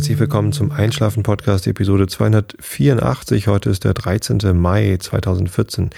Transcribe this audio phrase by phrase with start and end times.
[0.00, 3.48] Herzlich willkommen zum Einschlafen Podcast Episode 284.
[3.48, 4.58] Heute ist der 13.
[4.58, 5.90] Mai 2014.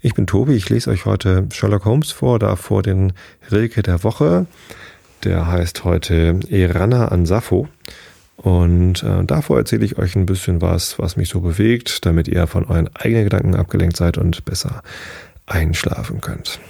[0.00, 3.14] Ich bin Tobi, ich lese euch heute Sherlock Holmes vor, davor den
[3.50, 4.46] Rilke der Woche.
[5.24, 7.68] Der heißt heute Erana an Sappho.
[8.36, 12.46] Und äh, davor erzähle ich euch ein bisschen was, was mich so bewegt, damit ihr
[12.46, 14.84] von euren eigenen Gedanken abgelenkt seid und besser
[15.46, 16.60] einschlafen könnt.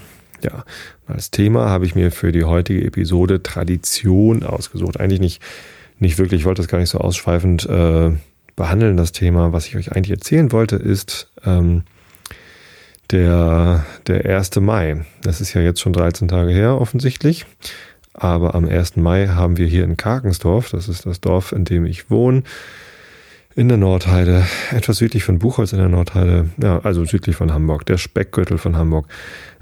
[0.43, 0.64] Ja,
[1.07, 4.98] als Thema habe ich mir für die heutige Episode Tradition ausgesucht.
[4.98, 5.43] Eigentlich nicht,
[5.98, 8.11] nicht wirklich, ich wollte das gar nicht so ausschweifend äh,
[8.56, 9.52] behandeln, das Thema.
[9.52, 11.82] Was ich euch eigentlich erzählen wollte, ist ähm,
[13.11, 14.56] der, der 1.
[14.61, 15.04] Mai.
[15.22, 17.46] Das ist ja jetzt schon 13 Tage her, offensichtlich.
[18.12, 18.96] Aber am 1.
[18.96, 22.42] Mai haben wir hier in Karkensdorf, das ist das Dorf, in dem ich wohne,
[23.54, 27.86] in der Nordheide, etwas südlich von Buchholz in der Nordheide, ja, also südlich von Hamburg,
[27.86, 29.06] der Speckgürtel von Hamburg.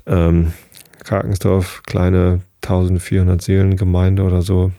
[0.06, 0.52] Ähm,
[1.04, 4.72] Karkensdorf, kleine 1400 Seelengemeinde oder so.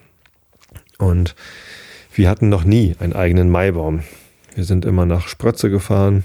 [0.98, 1.36] Und
[2.14, 4.03] wir hatten noch nie einen eigenen Maibaum.
[4.56, 6.23] Wir sind immer nach Sprötze gefahren,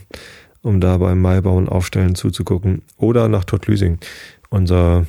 [0.63, 2.83] um da beim Maibaum aufstellen zuzugucken.
[2.97, 3.99] Oder nach Tottlüsing.
[4.49, 5.07] Unser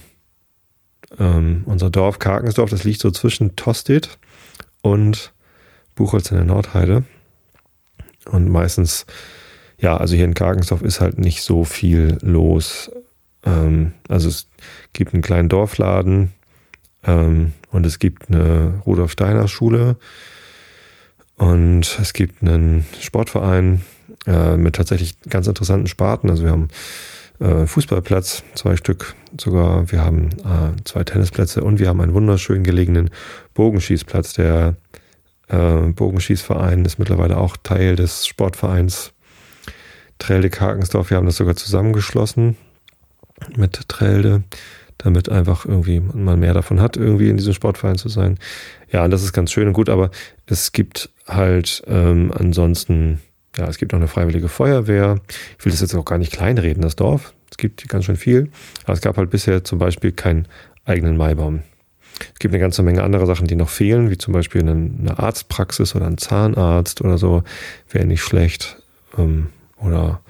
[1.19, 4.17] ähm, unser Dorf Karkensdorf, das liegt so zwischen Tostedt
[4.81, 5.33] und
[5.95, 7.03] Buchholz in der Nordheide.
[8.25, 9.05] Und meistens,
[9.77, 12.91] ja, also hier in Karkensdorf ist halt nicht so viel los.
[13.45, 14.47] Ähm, also es
[14.93, 16.31] gibt einen kleinen Dorfladen
[17.05, 19.97] ähm, und es gibt eine Rudolf Steiner Schule
[21.37, 23.81] und es gibt einen Sportverein
[24.27, 26.29] äh, mit tatsächlich ganz interessanten Sparten.
[26.29, 26.69] Also wir haben
[27.39, 29.91] äh, Fußballplatz, zwei Stück sogar.
[29.91, 33.09] Wir haben äh, zwei Tennisplätze und wir haben einen wunderschön gelegenen
[33.53, 34.33] Bogenschießplatz.
[34.33, 34.75] Der
[35.47, 39.13] äh, Bogenschießverein ist mittlerweile auch Teil des Sportvereins
[40.19, 41.09] Trelde Karkensdorf.
[41.09, 42.55] Wir haben das sogar zusammengeschlossen
[43.57, 44.43] mit Trelde,
[44.97, 48.37] damit einfach irgendwie man mehr davon hat, irgendwie in diesem Sportverein zu sein.
[48.91, 50.11] Ja, das ist ganz schön und gut, aber
[50.45, 53.19] es gibt halt ähm, ansonsten
[53.57, 55.19] ja, es gibt noch eine freiwillige Feuerwehr.
[55.59, 57.33] Ich will das jetzt auch gar nicht kleinreden, das Dorf.
[57.51, 58.49] Es gibt ganz schön viel.
[58.83, 60.47] Aber es gab halt bisher zum Beispiel keinen
[60.85, 61.61] eigenen Maibaum.
[62.33, 65.95] Es gibt eine ganze Menge andere Sachen, die noch fehlen, wie zum Beispiel eine, Arztpraxis
[65.95, 67.43] oder ein Zahnarzt oder so.
[67.89, 68.77] Wäre nicht schlecht.
[69.17, 70.21] Ähm, oder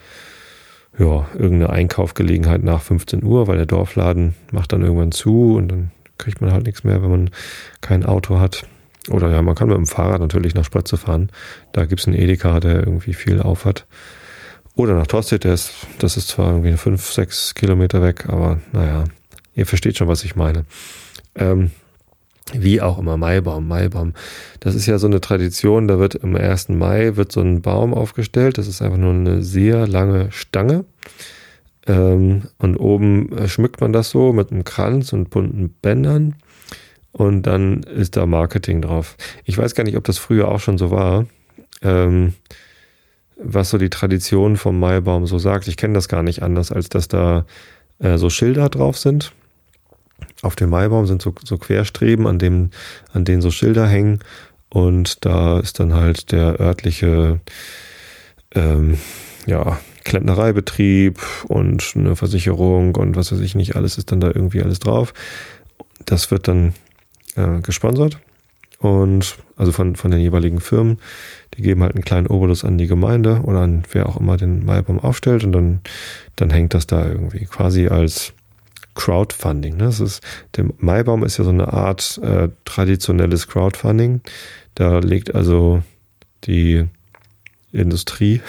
[0.98, 5.92] ja, irgendeine Einkaufgelegenheit nach 15 Uhr, weil der Dorfladen macht dann irgendwann zu und dann
[6.18, 7.30] kriegt man halt nichts mehr, wenn man
[7.82, 8.66] kein Auto hat.
[9.10, 11.30] Oder ja, man kann mit dem Fahrrad natürlich nach Spratze fahren.
[11.74, 13.86] Da gibt es einen Edeka, der irgendwie viel auf hat.
[14.76, 19.04] Oder nach Tostedt, das ist zwar irgendwie fünf, sechs Kilometer weg, aber naja,
[19.56, 20.66] ihr versteht schon, was ich meine.
[21.36, 21.72] Ähm,
[22.52, 24.14] wie auch immer, Maibaum, Maibaum.
[24.60, 26.70] Das ist ja so eine Tradition, da wird am 1.
[26.70, 28.58] Mai wird so ein Baum aufgestellt.
[28.58, 30.86] Das ist einfach nur eine sehr lange Stange.
[31.88, 36.36] Ähm, und oben schmückt man das so mit einem Kranz und bunten Bändern
[37.14, 39.16] und dann ist da Marketing drauf.
[39.46, 41.26] Ich weiß gar nicht, ob das früher auch schon so war,
[41.82, 42.34] ähm,
[43.38, 45.68] was so die Tradition vom Maibaum so sagt.
[45.68, 47.46] Ich kenne das gar nicht anders, als dass da
[48.00, 49.34] äh, so Schilder drauf sind.
[50.44, 52.70] Auf dem Maibaum sind so, so Querstreben, an, dem,
[53.14, 54.20] an denen so Schilder hängen.
[54.70, 57.40] Und da ist dann halt der örtliche
[58.54, 58.98] ähm,
[59.46, 64.62] ja, Klempnereibetrieb und eine Versicherung und was weiß ich nicht, alles ist dann da irgendwie
[64.62, 65.14] alles drauf.
[66.06, 66.74] Das wird dann
[67.36, 68.18] äh, gesponsert
[68.80, 71.00] und also von, von den jeweiligen Firmen.
[71.56, 74.66] Die geben halt einen kleinen Obolus an die Gemeinde oder an wer auch immer den
[74.66, 75.82] Maibaum aufstellt und dann,
[76.36, 78.34] dann hängt das da irgendwie quasi als
[78.96, 79.78] Crowdfunding.
[79.78, 79.86] Ne?
[79.86, 80.22] Das ist,
[80.56, 84.22] der Maibaum ist ja so eine Art äh, traditionelles Crowdfunding.
[84.76, 85.84] Da legt also
[86.46, 86.86] die
[87.72, 88.42] Industrie,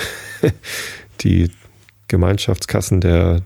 [1.20, 1.50] die
[2.08, 3.42] Gemeinschaftskassen der,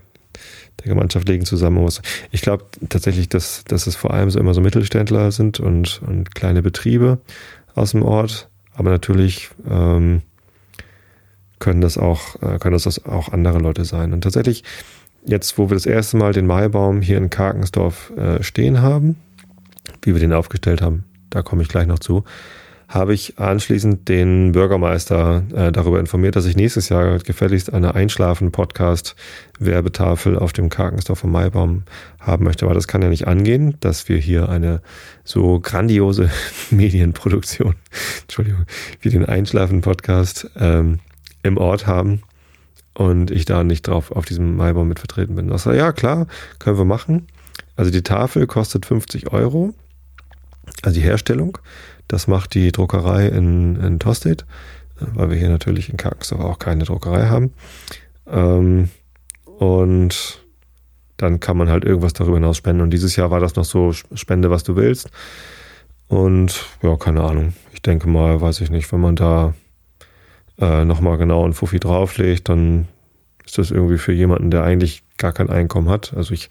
[0.79, 1.87] der Gemeinschaft legen zusammen.
[2.31, 6.35] Ich glaube tatsächlich, dass, dass es vor allem so immer so Mittelständler sind und, und
[6.35, 7.19] kleine Betriebe
[7.75, 8.49] aus dem Ort.
[8.73, 10.21] Aber natürlich ähm,
[11.59, 14.13] können das auch, äh, können das auch andere Leute sein.
[14.13, 14.63] Und tatsächlich,
[15.25, 19.15] jetzt, wo wir das erste Mal den Maibaum hier in Karkensdorf äh, stehen haben,
[20.01, 22.25] wie wir den aufgestellt haben, da komme ich gleich noch zu,
[22.89, 30.39] habe ich anschließend den Bürgermeister äh, darüber informiert, dass ich nächstes Jahr gefälligst eine Einschlafen-Podcast-Werbetafel
[30.39, 31.83] auf dem Karkensdorfer Maibaum
[32.19, 32.65] haben möchte.
[32.65, 34.81] Aber das kann ja nicht angehen, dass wir hier eine
[35.23, 36.31] so grandiose
[36.71, 37.75] Medienproduktion,
[38.21, 38.65] Entschuldigung,
[39.01, 40.97] wie den Einschlafen-Podcast ähm,
[41.43, 42.23] im Ort haben
[42.99, 45.49] und ich da nicht drauf auf diesem Maibaum mit vertreten bin.
[45.49, 46.27] War, ja, klar,
[46.59, 47.27] können wir machen.
[47.77, 49.73] Also die Tafel kostet 50 Euro,
[50.81, 51.57] also die Herstellung.
[52.09, 54.45] Das macht die Druckerei in, in Tostedt,
[54.99, 57.53] weil wir hier natürlich in Karkensdorf auch keine Druckerei haben.
[58.27, 58.89] Ähm,
[59.45, 60.43] und
[61.15, 62.81] dann kann man halt irgendwas darüber hinaus spenden.
[62.81, 65.09] Und dieses Jahr war das noch so, spende, was du willst.
[66.09, 67.53] Und ja, keine Ahnung.
[67.71, 69.53] ich denke mal, weiß ich nicht, wenn man da
[70.59, 72.87] äh, nochmal genau einen Fuffi drauflegt, dann
[73.45, 76.13] ist das irgendwie für jemanden, der eigentlich gar kein Einkommen hat.
[76.15, 76.49] Also ich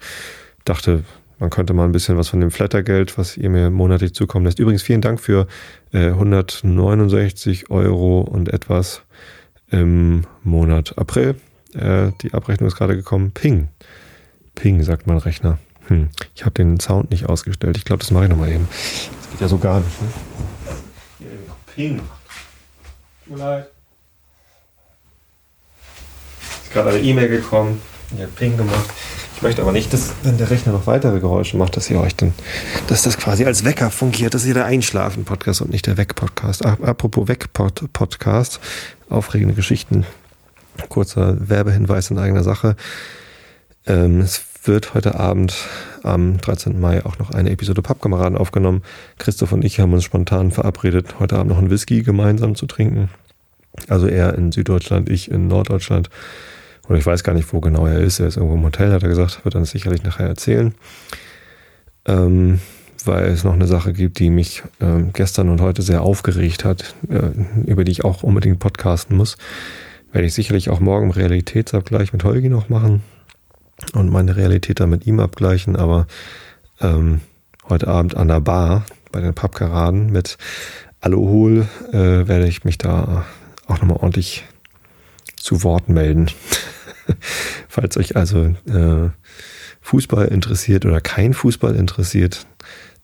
[0.65, 1.03] dachte,
[1.39, 4.59] man könnte mal ein bisschen was von dem Flattergeld, was ihr mir monatlich zukommen lässt.
[4.59, 5.47] Übrigens vielen Dank für
[5.93, 9.03] äh, 169 Euro und etwas
[9.71, 11.35] im Monat April.
[11.73, 13.31] Äh, die Abrechnung ist gerade gekommen.
[13.31, 13.69] Ping.
[14.55, 15.59] Ping, sagt mein Rechner.
[15.87, 16.09] Hm.
[16.35, 17.77] Ich habe den Sound nicht ausgestellt.
[17.77, 18.67] Ich glaube, das mache ich nochmal eben.
[18.69, 20.01] Das geht ja so gar nicht.
[20.01, 21.27] Ne?
[21.73, 22.01] Ping.
[23.25, 23.69] Tut mir leid.
[26.69, 27.81] Ist gerade eine E-Mail gekommen.
[28.11, 28.91] Die hat Ping gemacht.
[29.35, 32.15] Ich möchte aber nicht, dass, wenn der Rechner noch weitere Geräusche macht, dass ihr euch
[32.15, 32.31] dann,
[32.85, 34.35] dass das quasi als Wecker fungiert.
[34.35, 36.63] Das ist ja der Einschlafen-Podcast und nicht der Weg-Podcast.
[36.63, 38.59] Apropos Weg-Podcast,
[39.09, 40.05] aufregende Geschichten.
[40.89, 42.75] Kurzer Werbehinweis in eigener Sache.
[43.87, 45.55] Ähm, es wird heute Abend
[46.03, 46.79] am 13.
[46.79, 48.83] Mai auch noch eine Episode Pappkameraden aufgenommen.
[49.17, 53.09] Christoph und ich haben uns spontan verabredet, heute Abend noch einen Whisky gemeinsam zu trinken.
[53.87, 56.11] Also er in Süddeutschland, ich in Norddeutschland.
[56.89, 58.19] Oder ich weiß gar nicht, wo genau er ist.
[58.19, 59.45] Er ist irgendwo im Hotel, hat er gesagt.
[59.45, 60.73] Wird dann sicherlich nachher erzählen.
[62.05, 62.59] Ähm,
[63.05, 66.95] weil es noch eine Sache gibt, die mich äh, gestern und heute sehr aufgeregt hat,
[67.09, 67.29] äh,
[67.65, 69.37] über die ich auch unbedingt podcasten muss.
[70.11, 73.03] Werde ich sicherlich auch morgen Realitätsabgleich mit Holgi noch machen
[73.93, 75.75] und meine Realität dann mit ihm abgleichen.
[75.75, 76.07] Aber
[76.81, 77.21] ähm,
[77.69, 80.37] heute Abend an der Bar bei den Pappkaraden mit
[81.01, 83.25] Alohol äh, werde ich mich da
[83.67, 84.45] auch nochmal ordentlich
[85.35, 86.27] zu Wort melden.
[87.67, 89.09] Falls euch also äh,
[89.81, 92.45] Fußball interessiert oder kein Fußball interessiert,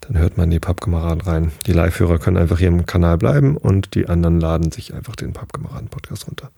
[0.01, 1.51] dann hört man die Pappkameraden rein.
[1.65, 5.33] Die Live-Hörer können einfach hier im Kanal bleiben und die anderen laden sich einfach den
[5.33, 6.51] Pappkameraden-Podcast runter.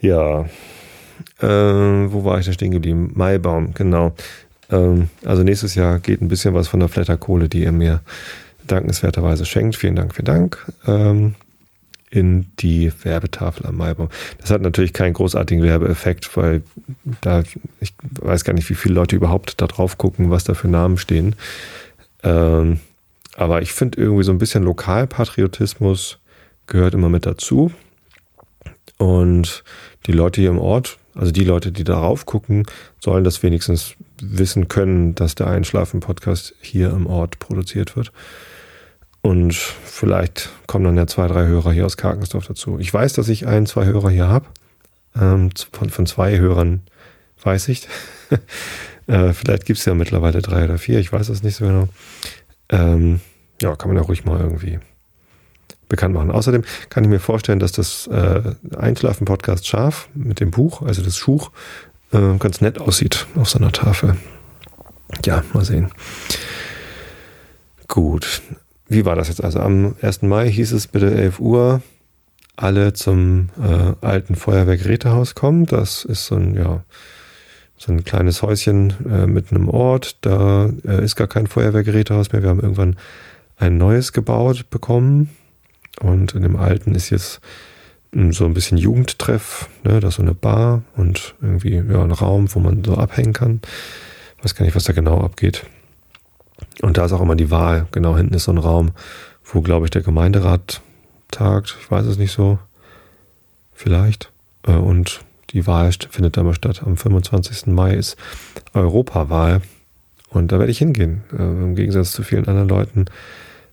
[0.00, 0.46] Ja,
[1.40, 3.12] äh, wo war ich da stehen geblieben?
[3.14, 4.14] Maibaum, genau.
[4.70, 8.00] Ähm, also nächstes Jahr geht ein bisschen was von der Flatterkohle, die ihr mir
[8.66, 9.76] dankenswerterweise schenkt.
[9.76, 10.72] Vielen Dank, vielen Dank.
[10.86, 11.34] Ähm,
[12.10, 14.08] in die Werbetafel am Maibaum.
[14.38, 16.62] Das hat natürlich keinen großartigen Werbeeffekt, weil
[17.20, 17.44] da,
[17.80, 20.98] ich weiß gar nicht, wie viele Leute überhaupt da drauf gucken, was da für Namen
[20.98, 21.36] stehen.
[22.24, 22.80] Ähm,
[23.36, 26.18] aber ich finde irgendwie so ein bisschen Lokalpatriotismus
[26.66, 27.70] gehört immer mit dazu.
[28.98, 29.64] Und
[30.06, 32.66] die Leute hier im Ort, also die Leute, die darauf gucken,
[32.98, 38.12] sollen das wenigstens wissen können, dass der Einschlafen-Podcast hier im Ort produziert wird.
[39.22, 42.78] Und vielleicht kommen dann ja zwei, drei Hörer hier aus Karkensdorf dazu.
[42.78, 44.46] Ich weiß, dass ich ein, zwei Hörer hier habe.
[45.14, 46.82] Ähm, von, von zwei Hörern
[47.42, 47.88] weiß ich.
[49.06, 51.88] äh, vielleicht gibt es ja mittlerweile drei oder vier, ich weiß das nicht so genau.
[52.68, 53.20] Ähm,
[53.60, 54.78] ja, kann man ja ruhig mal irgendwie
[55.88, 56.30] bekannt machen.
[56.30, 61.16] Außerdem kann ich mir vorstellen, dass das äh, Einschlafen-Podcast Scharf mit dem Buch, also das
[61.16, 61.50] Schuch,
[62.12, 64.16] äh, ganz nett aussieht auf seiner Tafel.
[65.24, 65.90] Ja, mal sehen.
[67.88, 68.40] Gut,
[68.90, 69.42] wie war das jetzt?
[69.42, 70.22] Also am 1.
[70.22, 71.80] Mai hieß es bitte 11 Uhr
[72.56, 75.64] alle zum äh, alten Feuerwehrgerätehaus kommen.
[75.64, 76.82] Das ist so ein, ja,
[77.78, 80.16] so ein kleines Häuschen äh, mit einem Ort.
[80.22, 82.42] Da äh, ist gar kein Feuerwehrgerätehaus mehr.
[82.42, 82.96] Wir haben irgendwann
[83.56, 85.30] ein neues gebaut bekommen.
[86.00, 87.40] Und in dem alten ist jetzt
[88.12, 89.68] so ein bisschen Jugendtreff.
[89.84, 90.00] Ne?
[90.00, 93.60] Da ist so eine Bar und irgendwie ja, ein Raum, wo man so abhängen kann.
[94.42, 95.64] Weiß gar nicht, was da genau abgeht.
[96.82, 97.86] Und da ist auch immer die Wahl.
[97.92, 98.92] Genau hinten ist so ein Raum,
[99.44, 100.80] wo, glaube ich, der Gemeinderat
[101.30, 101.76] tagt.
[101.80, 102.58] Ich weiß es nicht so.
[103.72, 104.30] Vielleicht.
[104.66, 106.82] Äh, und die Wahl findet da mal statt.
[106.84, 107.66] Am 25.
[107.66, 108.16] Mai ist
[108.74, 109.62] Europawahl.
[110.28, 111.22] Und da werde ich hingehen.
[111.32, 113.06] Äh, Im Gegensatz zu vielen anderen Leuten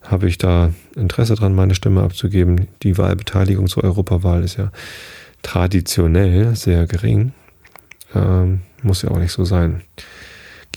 [0.02, 2.68] habe ich da Interesse dran, meine Stimme abzugeben.
[2.84, 4.72] Die Wahlbeteiligung zur Europawahl ist ja
[5.44, 7.34] traditionell sehr gering.
[8.16, 9.82] Ähm, muss ja auch nicht so sein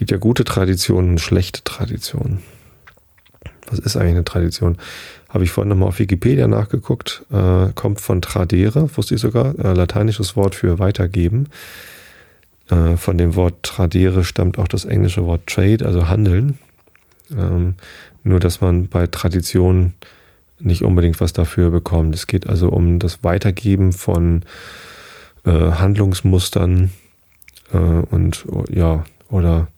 [0.01, 2.39] gibt ja gute Traditionen und schlechte Traditionen.
[3.67, 4.79] Was ist eigentlich eine Tradition?
[5.29, 7.27] Habe ich vorhin nochmal auf Wikipedia nachgeguckt.
[7.31, 11.51] Äh, kommt von tradere, wusste ich sogar, äh, lateinisches Wort für weitergeben.
[12.71, 16.59] Äh, von dem Wort tradere stammt auch das englische Wort trade, also handeln.
[17.31, 17.75] Ähm,
[18.25, 19.93] nur, dass man bei Tradition
[20.59, 22.15] nicht unbedingt was dafür bekommt.
[22.15, 24.45] Es geht also um das Weitergeben von
[25.45, 26.91] äh, Handlungsmustern
[27.75, 29.69] äh, und ja, oder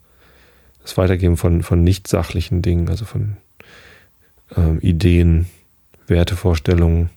[0.82, 3.36] das Weitergeben von, von nicht sachlichen Dingen, also von
[4.56, 5.46] ähm, Ideen,
[6.06, 7.10] Wertevorstellungen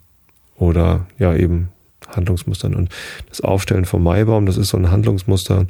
[0.56, 1.70] oder ja eben
[2.08, 2.76] Handlungsmustern.
[2.76, 2.90] Und
[3.30, 5.68] das Aufstellen vom Maibaum, das ist so ein Handlungsmuster,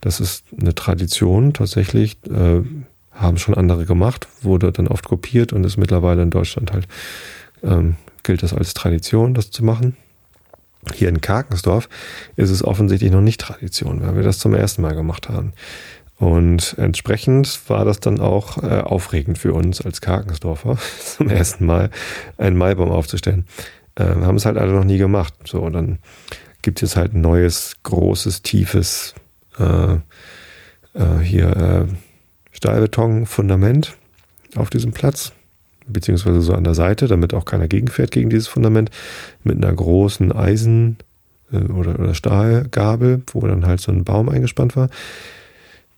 [0.00, 2.62] das ist eine Tradition tatsächlich, äh,
[3.12, 6.86] haben schon andere gemacht, wurde dann oft kopiert und ist mittlerweile in Deutschland halt,
[7.62, 9.96] ähm, gilt das als Tradition, das zu machen.
[10.94, 11.88] Hier in Karkensdorf
[12.36, 15.52] ist es offensichtlich noch nicht Tradition, weil wir das zum ersten Mal gemacht haben.
[16.18, 20.76] Und entsprechend war das dann auch äh, aufregend für uns als Karkensdorfer,
[21.16, 21.90] zum ersten Mal
[22.36, 23.46] einen Maibaum aufzustellen.
[23.94, 25.34] Äh, haben es halt alle noch nie gemacht.
[25.44, 25.98] So, dann
[26.62, 29.14] gibt es halt ein neues, großes, tiefes
[29.58, 29.94] äh,
[30.94, 31.86] äh, hier äh,
[32.50, 33.96] Stahlbeton-Fundament
[34.56, 35.32] auf diesem Platz,
[35.86, 38.90] beziehungsweise so an der Seite, damit auch keiner gegenfährt gegen dieses Fundament,
[39.44, 40.96] mit einer großen Eisen-
[41.52, 44.88] äh, oder, oder Stahlgabel, wo dann halt so ein Baum eingespannt war.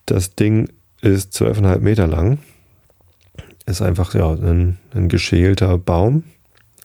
[0.05, 0.69] Das Ding
[1.01, 2.39] ist 12,5 Meter lang.
[3.65, 6.23] Ist einfach ja, ein, ein geschälter Baum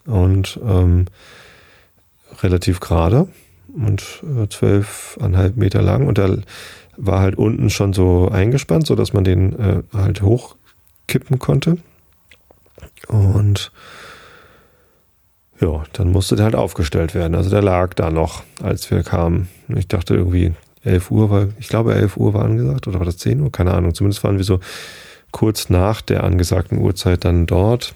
[0.04, 1.06] und ähm,
[2.42, 3.28] relativ gerade
[3.74, 6.06] und äh, 12,5 Meter lang.
[6.06, 6.38] Und der
[6.96, 11.78] war halt unten schon so eingespannt, sodass man den äh, halt hochkippen konnte.
[13.08, 13.72] Und
[15.60, 17.34] ja, dann musste der halt aufgestellt werden.
[17.34, 19.48] Also der lag da noch, als wir kamen.
[19.68, 20.54] Ich dachte irgendwie,
[20.86, 23.52] 11 Uhr war, ich glaube 11 Uhr war angesagt oder war das 10 Uhr?
[23.52, 23.94] Keine Ahnung.
[23.94, 24.60] Zumindest waren wir so
[25.32, 27.94] kurz nach der angesagten Uhrzeit dann dort.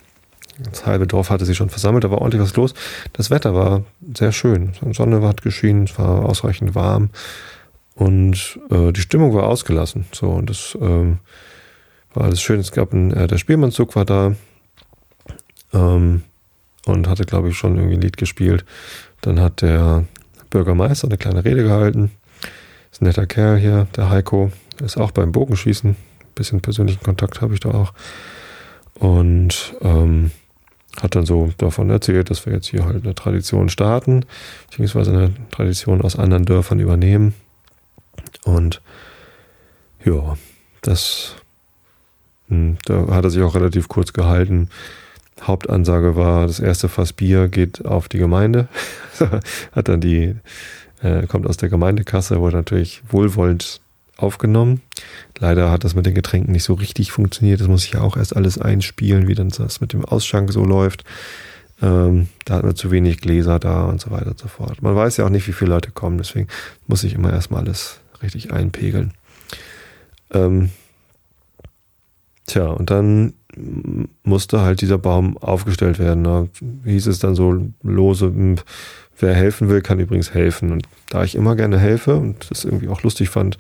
[0.63, 2.75] Das halbe Dorf hatte sich schon versammelt, da war ordentlich was los.
[3.15, 4.73] Das Wetter war sehr schön.
[4.93, 7.11] Sonne hat geschienen, es war ausreichend warm
[7.95, 10.05] und äh, die Stimmung war ausgelassen.
[10.13, 11.17] So, und das äh,
[12.15, 12.61] war alles schön.
[12.61, 14.35] Es gab ein, äh, der Spielmannszug war da
[15.73, 16.23] ähm,
[16.87, 18.65] und hatte, glaube ich, schon irgendwie ein Lied gespielt.
[19.23, 20.05] Dann hat der
[20.51, 22.11] Bürgermeister eine kleine Rede gehalten.
[22.93, 24.51] Ist ein netter Kerl hier, der Heiko.
[24.83, 25.91] Ist auch beim Bogenschießen.
[25.91, 27.93] Ein bisschen persönlichen Kontakt habe ich da auch.
[28.95, 30.31] Und ähm,
[31.01, 34.25] hat dann so davon erzählt, dass wir jetzt hier halt eine Tradition starten,
[34.69, 37.35] beziehungsweise eine Tradition aus anderen Dörfern übernehmen.
[38.45, 38.81] Und
[40.05, 40.37] ja,
[40.83, 41.37] das,
[42.49, 44.69] hm, da hat er sich auch relativ kurz gehalten.
[45.43, 48.69] Hauptansage war, das erste Fass Bier geht auf die Gemeinde.
[49.73, 50.37] hat dann die
[51.03, 53.81] äh, kommt aus der Gemeindekasse, wurde natürlich wohlwollend
[54.17, 54.83] aufgenommen.
[55.39, 57.61] Leider hat das mit den Getränken nicht so richtig funktioniert.
[57.61, 60.65] Das muss ich ja auch erst alles einspielen, wie dann das mit dem Ausschank so
[60.65, 61.05] läuft.
[61.83, 64.83] Ähm, da hat man zu wenig Gläser da und so weiter und so fort.
[64.83, 66.49] Man weiß ja auch nicht, wie viele Leute kommen, deswegen
[66.87, 69.15] muss ich immer erstmal alles richtig einpegeln.
[70.33, 70.71] Ähm,
[72.47, 73.33] tja, und dann
[74.23, 76.25] musste halt dieser Baum aufgestellt werden.
[76.25, 76.47] Da
[76.85, 78.57] hieß es dann so lose, hm,
[79.21, 80.73] Wer helfen will, kann übrigens helfen.
[80.73, 83.59] Und da ich immer gerne helfe und das irgendwie auch lustig fand,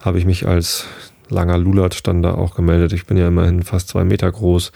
[0.00, 0.86] habe ich mich als
[1.28, 2.92] langer Lulat dann da auch gemeldet.
[2.92, 4.72] Ich bin ja immerhin fast zwei Meter groß.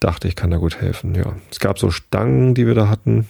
[0.00, 1.14] Dachte, ich kann da gut helfen.
[1.14, 3.28] Ja, es gab so Stangen, die wir da hatten,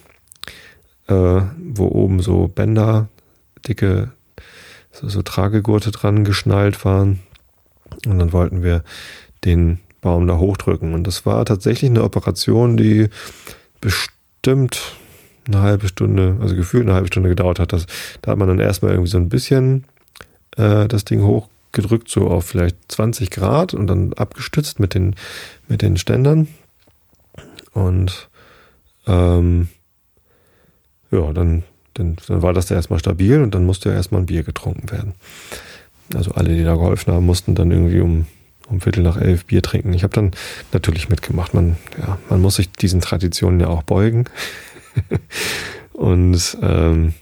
[1.06, 3.08] äh, wo oben so Bänder,
[3.68, 4.12] dicke,
[4.90, 7.20] so, so Tragegurte dran geschnallt waren.
[8.06, 8.84] Und dann wollten wir
[9.44, 10.94] den Baum da hochdrücken.
[10.94, 13.08] Und das war tatsächlich eine Operation, die
[13.80, 14.96] bestimmt
[15.46, 17.72] eine halbe Stunde, also gefühlt eine halbe Stunde gedauert hat.
[17.72, 17.86] Das,
[18.20, 19.84] da hat man dann erstmal irgendwie so ein bisschen
[20.56, 25.16] äh, das Ding hochgedrückt, so auf vielleicht 20 Grad und dann abgestützt mit den,
[25.68, 26.48] mit den Ständern.
[27.72, 28.28] Und
[29.06, 29.68] ähm,
[31.10, 31.62] ja, dann,
[31.94, 34.90] dann, dann war das da erstmal stabil und dann musste ja erstmal ein Bier getrunken
[34.90, 35.14] werden.
[36.14, 38.26] Also alle, die da geholfen haben, mussten dann irgendwie um,
[38.68, 39.92] um Viertel nach elf Bier trinken.
[39.92, 40.32] Ich habe dann
[40.72, 41.54] natürlich mitgemacht.
[41.54, 44.24] Man, ja, man muss sich diesen Traditionen ja auch beugen.
[45.92, 47.14] und ähm,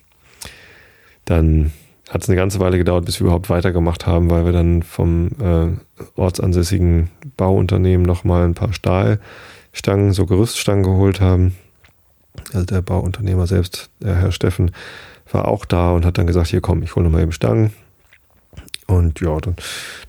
[1.24, 1.72] dann
[2.10, 5.28] hat es eine ganze Weile gedauert, bis wir überhaupt weitergemacht haben, weil wir dann vom
[5.40, 5.68] äh,
[6.16, 11.54] ortsansässigen Bauunternehmen nochmal ein paar Stahlstangen, so Gerüststangen geholt haben.
[12.52, 14.72] Also der Bauunternehmer selbst, der Herr Steffen,
[15.30, 17.72] war auch da und hat dann gesagt, hier komm, ich hole nochmal eben Stangen.
[18.88, 19.54] Und ja, dann,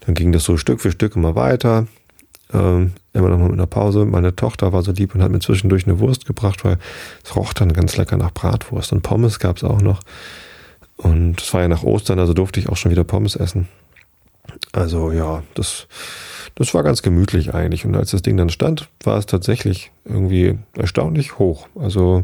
[0.05, 1.85] dann ging das so Stück für Stück immer weiter.
[2.51, 4.05] Ähm, immer noch mal mit einer Pause.
[4.05, 6.77] Meine Tochter war so lieb und hat mir zwischendurch eine Wurst gebracht, weil
[7.23, 8.93] es roch dann ganz lecker nach Bratwurst.
[8.93, 10.01] Und Pommes gab es auch noch.
[10.97, 13.67] Und es war ja nach Ostern, also durfte ich auch schon wieder Pommes essen.
[14.71, 15.87] Also ja, das,
[16.55, 17.85] das war ganz gemütlich eigentlich.
[17.85, 21.67] Und als das Ding dann stand, war es tatsächlich irgendwie erstaunlich hoch.
[21.75, 22.23] Also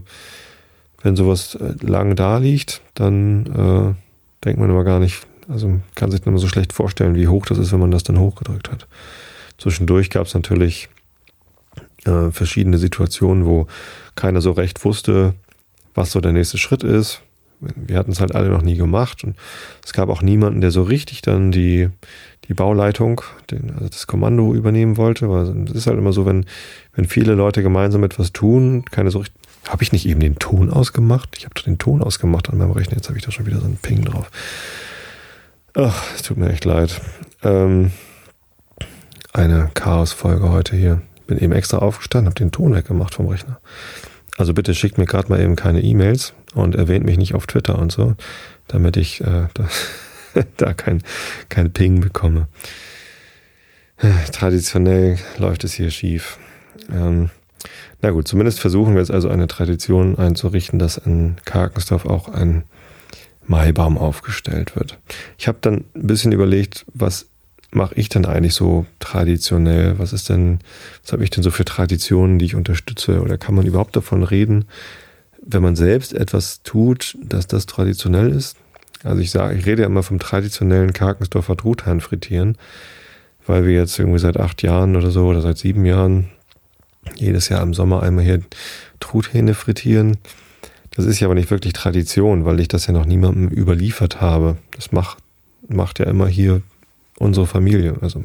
[1.01, 6.11] wenn sowas äh, lang da liegt, dann äh, denkt man immer gar nicht, also kann
[6.11, 8.71] sich dann immer so schlecht vorstellen, wie hoch das ist, wenn man das dann hochgedrückt
[8.71, 8.87] hat.
[9.57, 10.89] Zwischendurch gab es natürlich
[12.05, 13.67] äh, verschiedene Situationen, wo
[14.15, 15.33] keiner so recht wusste,
[15.93, 17.21] was so der nächste Schritt ist.
[17.59, 19.35] Wir hatten es halt alle noch nie gemacht und
[19.83, 21.89] es gab auch niemanden, der so richtig dann die,
[22.47, 25.27] die Bauleitung, den, also das Kommando übernehmen wollte.
[25.29, 26.45] Weil es ist halt immer so, wenn,
[26.93, 29.41] wenn viele Leute gemeinsam etwas tun, keine so richtig.
[29.67, 31.35] Habe ich nicht eben den Ton ausgemacht?
[31.37, 32.95] Ich habe doch den Ton ausgemacht an meinem Rechner.
[32.95, 34.29] Jetzt habe ich da schon wieder so einen Ping drauf.
[35.73, 37.01] Ach, es tut mir echt leid.
[37.43, 37.91] Ähm,
[39.37, 41.01] eine Chaos-Folge heute hier.
[41.27, 43.59] Bin eben extra aufgestanden, habe den Ton weggemacht vom Rechner.
[44.37, 47.77] Also bitte schickt mir gerade mal eben keine E-Mails und erwähnt mich nicht auf Twitter
[47.77, 48.15] und so,
[48.67, 49.87] damit ich äh, das
[50.57, 51.01] da kein,
[51.49, 52.47] kein Ping bekomme.
[54.31, 56.37] Traditionell läuft es hier schief.
[56.91, 57.31] Ähm,
[58.01, 62.63] na gut, zumindest versuchen wir jetzt also eine Tradition einzurichten, dass in Karkensdorf auch ein
[63.47, 64.99] Maibaum aufgestellt wird.
[65.39, 67.27] Ich habe dann ein bisschen überlegt, was
[67.71, 69.99] mache ich denn eigentlich so traditionell?
[69.99, 70.59] Was ist denn,
[71.03, 73.21] was habe ich denn so für Traditionen, die ich unterstütze?
[73.21, 74.65] Oder kann man überhaupt davon reden,
[75.41, 78.57] wenn man selbst etwas tut, dass das traditionell ist?
[79.03, 82.57] Also ich sage, ich rede ja immer vom traditionellen Karkensdorfer Truthahn frittieren,
[83.45, 86.29] weil wir jetzt irgendwie seit acht Jahren oder so oder seit sieben Jahren
[87.15, 88.41] jedes Jahr im Sommer einmal hier
[88.99, 90.17] Truthähne frittieren.
[90.91, 94.57] Das ist ja aber nicht wirklich Tradition, weil ich das ja noch niemandem überliefert habe.
[94.75, 95.19] Das macht,
[95.67, 96.63] macht ja immer hier
[97.19, 97.95] unsere Familie.
[98.01, 98.23] Also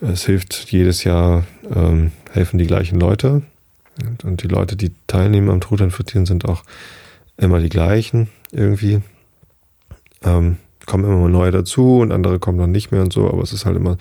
[0.00, 3.42] es hilft jedes Jahr, ähm, helfen die gleichen Leute.
[4.04, 6.64] Und, und die Leute, die teilnehmen am Truthahn frittieren, sind auch
[7.36, 9.00] immer die gleichen irgendwie.
[10.22, 13.42] Ähm, kommen immer mal neue dazu und andere kommen dann nicht mehr und so, aber
[13.42, 13.96] es ist halt immer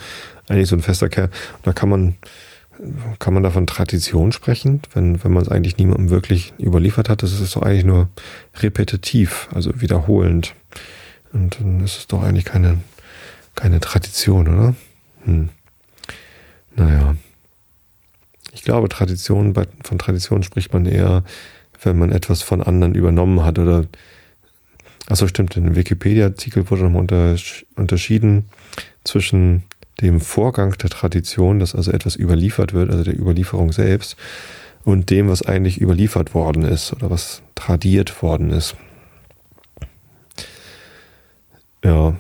[0.49, 1.29] eigentlich so ein fester Kern.
[1.57, 2.15] Und da kann man
[3.19, 7.23] kann man davon Tradition sprechen, wenn, wenn man es eigentlich niemandem wirklich überliefert hat?
[7.23, 8.09] Das ist doch eigentlich nur
[8.57, 10.55] repetitiv, also wiederholend.
[11.31, 12.79] Und dann ist es doch eigentlich keine,
[13.55, 14.75] keine Tradition, oder?
[15.25, 15.49] Hm.
[16.75, 17.15] Naja.
[18.51, 21.23] Ich glaube, Tradition, von Tradition spricht man eher,
[21.81, 23.85] wenn man etwas von anderen übernommen hat oder
[25.07, 27.35] Achso, stimmt, in dem Wikipedia-Artikel wurde nochmal unter,
[27.75, 28.45] unterschieden
[29.03, 29.63] zwischen
[30.01, 34.15] dem Vorgang der Tradition, dass also etwas überliefert wird, also der Überlieferung selbst,
[34.85, 38.75] und dem, was eigentlich überliefert worden ist oder was tradiert worden ist.
[41.83, 42.15] Ja,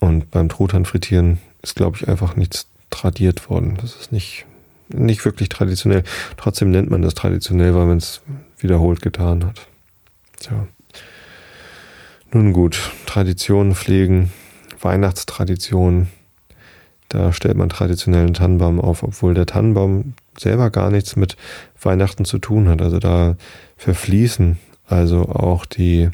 [0.00, 3.78] und beim Truthahn frittieren ist, glaube ich, einfach nichts tradiert worden.
[3.80, 4.46] Das ist nicht,
[4.88, 6.04] nicht wirklich traditionell.
[6.36, 8.22] Trotzdem nennt man das traditionell, weil man es
[8.58, 9.66] wiederholt getan hat.
[10.38, 10.66] Tja.
[12.32, 14.30] Nun gut, Traditionen pflegen,
[14.80, 16.08] Weihnachtstraditionen,
[17.08, 21.36] da stellt man traditionellen Tannenbaum auf, obwohl der Tannenbaum selber gar nichts mit
[21.80, 22.82] Weihnachten zu tun hat.
[22.82, 23.36] Also da
[23.78, 26.10] verfließen also auch die,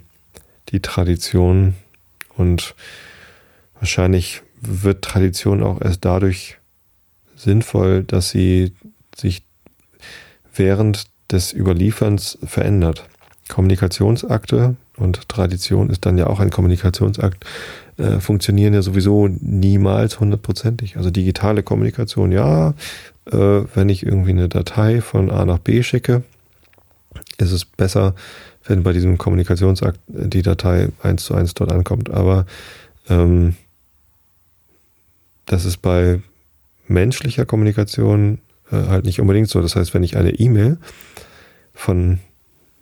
[0.70, 1.74] die Tradition
[2.36, 2.74] und
[3.78, 6.58] wahrscheinlich wird Tradition auch erst dadurch
[7.36, 8.72] sinnvoll, dass sie
[9.14, 9.42] sich
[10.54, 13.04] während des Überlieferns verändert.
[13.48, 17.44] Kommunikationsakte und Tradition ist dann ja auch ein Kommunikationsakt,
[17.98, 20.96] äh, funktionieren ja sowieso niemals hundertprozentig.
[20.96, 22.74] Also digitale Kommunikation, ja,
[23.30, 26.22] äh, wenn ich irgendwie eine Datei von A nach B schicke,
[27.38, 28.14] ist es besser,
[28.64, 32.10] wenn bei diesem Kommunikationsakt die Datei eins zu eins dort ankommt.
[32.10, 32.46] Aber
[33.08, 33.54] ähm,
[35.46, 36.20] das ist bei
[36.88, 38.38] menschlicher Kommunikation
[38.70, 39.60] äh, halt nicht unbedingt so.
[39.60, 40.78] Das heißt, wenn ich eine E-Mail
[41.72, 42.20] von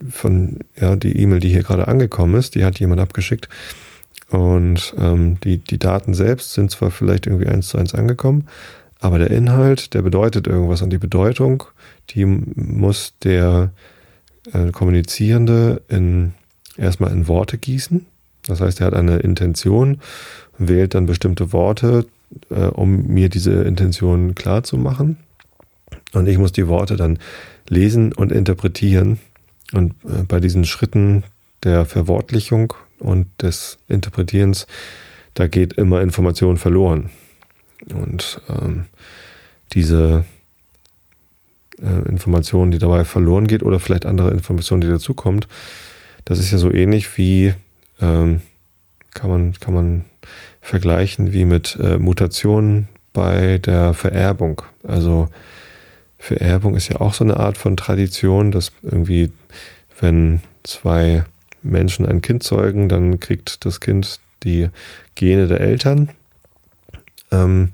[0.09, 3.49] von, ja, die E-Mail, die hier gerade angekommen ist, die hat jemand abgeschickt.
[4.29, 8.47] Und ähm, die, die Daten selbst sind zwar vielleicht irgendwie eins zu eins angekommen,
[8.99, 11.63] aber der Inhalt, der bedeutet irgendwas und die Bedeutung,
[12.11, 13.71] die muss der
[14.53, 16.33] äh, Kommunizierende in,
[16.77, 18.05] erstmal in Worte gießen.
[18.45, 19.99] Das heißt, er hat eine Intention,
[20.57, 22.05] wählt dann bestimmte Worte,
[22.49, 25.17] äh, um mir diese Intention klar zu machen.
[26.13, 27.19] Und ich muss die Worte dann
[27.67, 29.19] lesen und interpretieren
[29.71, 31.23] und äh, bei diesen Schritten
[31.63, 34.67] der Verwortlichung und des Interpretierens,
[35.33, 37.09] da geht immer Information verloren.
[37.93, 38.85] Und ähm,
[39.73, 40.25] diese
[41.81, 45.47] äh, Information, die dabei verloren geht, oder vielleicht andere Information, die dazukommt,
[46.25, 47.53] das ist ja so ähnlich wie,
[47.99, 48.41] ähm,
[49.13, 50.05] kann, man, kann man
[50.63, 54.63] vergleichen, wie mit äh, Mutationen bei der Vererbung.
[54.81, 55.27] Also
[56.17, 59.31] Vererbung ist ja auch so eine Art von Tradition, dass irgendwie,
[59.99, 61.25] wenn zwei
[61.61, 64.69] Menschen ein Kind zeugen, dann kriegt das Kind die
[65.15, 66.09] Gene der Eltern.
[67.29, 67.71] Ähm,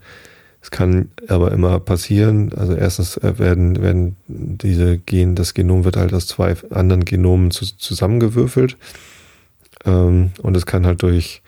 [0.62, 5.96] es kann aber immer passieren, also erstens äh, werden, werden diese Gen, das Genom wird
[5.96, 8.78] halt aus zwei anderen Genomen zu, zusammengewürfelt.
[9.86, 11.42] Ähm, und es kann halt durch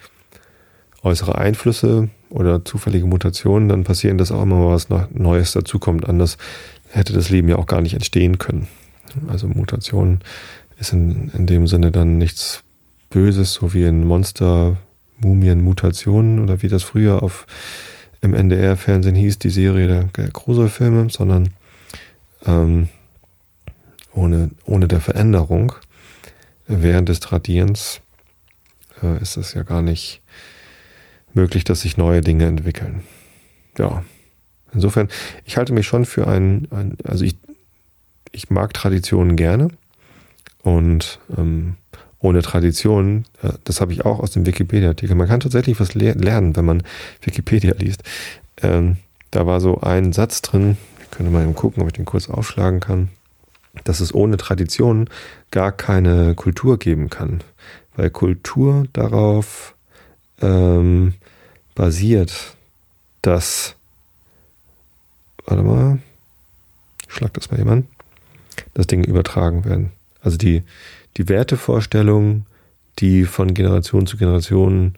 [1.03, 6.07] äußere Einflüsse oder zufällige Mutationen dann passieren, dass auch immer mal was Neues dazukommt.
[6.07, 6.37] Anders
[6.89, 8.67] hätte das Leben ja auch gar nicht entstehen können.
[9.27, 10.19] Also Mutation
[10.77, 12.63] ist in, in dem Sinne dann nichts
[13.09, 14.77] Böses, so wie in Monster,
[15.19, 17.45] Mumien, Mutationen oder wie das früher auf
[18.21, 21.49] im NDR-Fernsehen hieß, die Serie der, der Gruselfilme, sondern
[22.45, 22.87] ähm,
[24.13, 25.73] ohne, ohne der Veränderung
[26.67, 28.01] während des Tradierens
[29.01, 30.21] äh, ist es ja gar nicht
[31.33, 33.03] möglich, dass sich neue Dinge entwickeln.
[33.77, 34.03] Ja,
[34.73, 35.09] Insofern,
[35.45, 36.67] ich halte mich schon für ein,
[37.03, 37.35] also ich,
[38.31, 39.69] ich mag Traditionen gerne
[40.63, 41.75] und ähm,
[42.19, 45.15] ohne Tradition, äh, das habe ich auch aus dem Wikipedia-Artikel.
[45.15, 46.83] Man kann tatsächlich was lernen, wenn man
[47.21, 48.03] Wikipedia liest.
[48.61, 48.97] Ähm,
[49.31, 52.29] da war so ein Satz drin, ich könnte mal eben gucken, ob ich den kurz
[52.29, 53.09] aufschlagen kann,
[53.83, 55.09] dass es ohne Tradition
[55.49, 57.43] gar keine Kultur geben kann.
[57.95, 59.75] Weil Kultur darauf
[60.41, 61.13] ähm,
[61.75, 62.55] basiert,
[63.21, 63.75] dass,
[65.45, 65.99] warte mal,
[67.07, 67.87] schlag das mal jemand,
[68.73, 69.91] dass Dinge übertragen werden.
[70.21, 70.63] Also die,
[71.17, 72.45] die Wertevorstellungen,
[72.99, 74.95] die von Generation zu Generation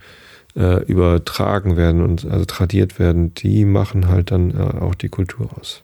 [0.56, 5.50] äh, übertragen werden und also tradiert werden, die machen halt dann äh, auch die Kultur
[5.60, 5.82] aus.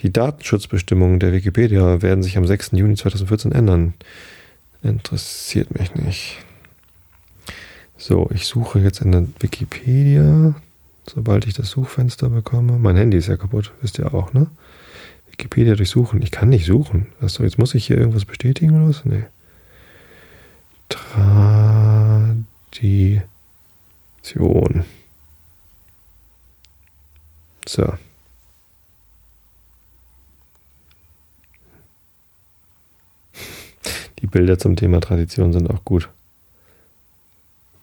[0.00, 2.70] Die Datenschutzbestimmungen der Wikipedia werden sich am 6.
[2.72, 3.94] Juni 2014 ändern.
[4.82, 6.38] Interessiert mich nicht.
[8.00, 10.54] So, ich suche jetzt in der Wikipedia,
[11.04, 12.78] sobald ich das Suchfenster bekomme.
[12.78, 14.46] Mein Handy ist ja kaputt, wisst ihr auch, ne?
[15.32, 16.22] Wikipedia durchsuchen.
[16.22, 17.08] Ich kann nicht suchen.
[17.20, 19.04] Achso, jetzt muss ich hier irgendwas bestätigen oder was?
[19.04, 19.24] Nee.
[20.88, 22.44] Tradition.
[27.66, 27.94] So.
[34.20, 36.08] Die Bilder zum Thema Tradition sind auch gut.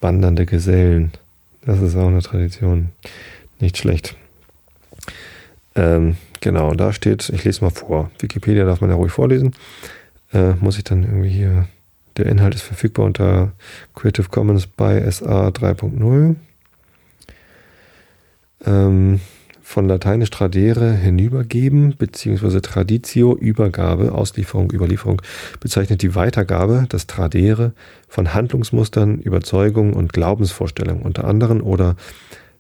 [0.02, 1.12] Wandernde Gesellen.
[1.66, 2.90] Das ist auch eine Tradition.
[3.60, 4.16] Nicht schlecht.
[5.76, 8.12] Ähm, genau, da steht, ich lese mal vor.
[8.20, 9.56] Wikipedia darf man ja ruhig vorlesen.
[10.34, 11.68] Äh, muss ich dann irgendwie hier.
[12.18, 13.52] Der Inhalt ist verfügbar unter
[13.94, 16.36] Creative Commons by SA 3.0.
[18.66, 19.20] Ähm,
[19.66, 25.24] von lateinisch tradere hinübergeben, beziehungsweise traditio Übergabe, Auslieferung, Überlieferung,
[25.60, 27.74] bezeichnet die Weitergabe, das Tradere
[28.08, 31.96] von Handlungsmustern, Überzeugungen und Glaubensvorstellungen unter anderem oder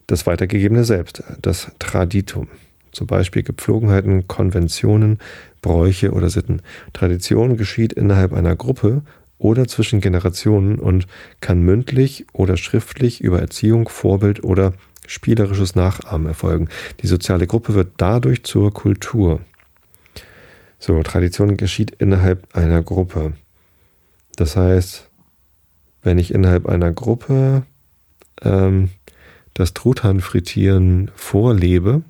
[0.08, 2.48] das weitergegebene Selbst, das Traditum.
[2.92, 5.20] Zum Beispiel Gepflogenheiten, Konventionen,
[5.62, 6.64] Bräuche oder Sitten.
[6.92, 9.04] Tradition geschieht innerhalb einer Gruppe
[9.38, 11.06] oder zwischen Generationen und
[11.40, 14.74] kann mündlich oder schriftlich über Erziehung, Vorbild oder
[15.08, 16.70] spielerisches Nachahmen erfolgen.
[17.02, 19.42] Die soziale Gruppe wird dadurch zur Kultur.
[20.80, 23.34] So, Tradition geschieht innerhalb einer Gruppe.
[24.36, 25.10] Das heißt,
[26.04, 27.64] wenn ich innerhalb einer Gruppe
[28.42, 28.90] ähm,
[29.54, 32.04] das Truthahn-Frittieren vorlebe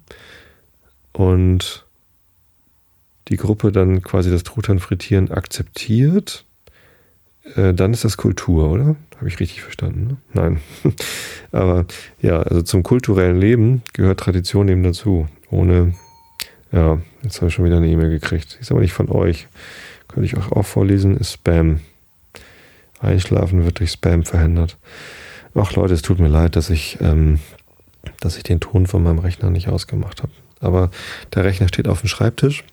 [1.13, 1.85] und
[3.27, 6.44] die Gruppe dann quasi das Truthahn-Frittieren akzeptiert,
[7.55, 8.95] äh, dann ist das Kultur, oder?
[9.17, 10.07] Habe ich richtig verstanden?
[10.07, 10.17] Ne?
[10.33, 10.59] Nein.
[11.51, 11.85] Aber
[12.21, 15.27] ja, also zum kulturellen Leben gehört Tradition eben dazu.
[15.51, 15.93] Ohne,
[16.71, 18.57] ja, jetzt habe ich schon wieder eine E-Mail gekriegt.
[18.59, 19.47] Ist aber nicht von euch.
[20.07, 21.79] Könnte ich euch auch vorlesen, ist Spam.
[22.99, 24.77] Einschlafen wird durch Spam verhindert.
[25.53, 27.39] Ach Leute, es tut mir leid, dass ich, ähm,
[28.19, 30.33] dass ich den Ton von meinem Rechner nicht ausgemacht habe.
[30.59, 30.89] Aber
[31.33, 32.65] der Rechner steht auf dem Schreibtisch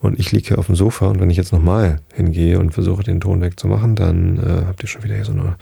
[0.00, 3.02] und ich liege hier auf dem Sofa und wenn ich jetzt nochmal hingehe und versuche
[3.02, 5.56] den Ton wegzumachen, dann äh, habt ihr schon wieder hier so eine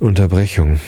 [0.00, 0.80] Unterbrechung.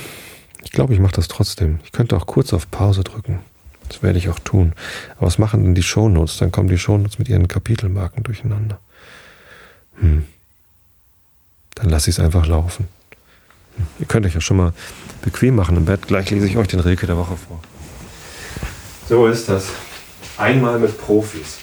[0.64, 1.80] Ich glaube, ich mache das trotzdem.
[1.84, 3.40] Ich könnte auch kurz auf Pause drücken.
[3.88, 4.72] Das werde ich auch tun.
[5.16, 6.38] Aber was machen denn die Shownotes?
[6.38, 8.78] Dann kommen die Shownotes mit ihren Kapitelmarken durcheinander.
[9.96, 10.24] Hm.
[11.74, 12.86] Dann lasse ich es einfach laufen.
[13.76, 13.86] Hm.
[13.98, 14.72] Ihr könnt euch ja schon mal
[15.22, 16.06] bequem machen im Bett.
[16.06, 17.60] Gleich lese ich euch den Rilke der Woche vor.
[19.08, 19.70] So ist das.
[20.36, 21.58] Einmal mit Profis.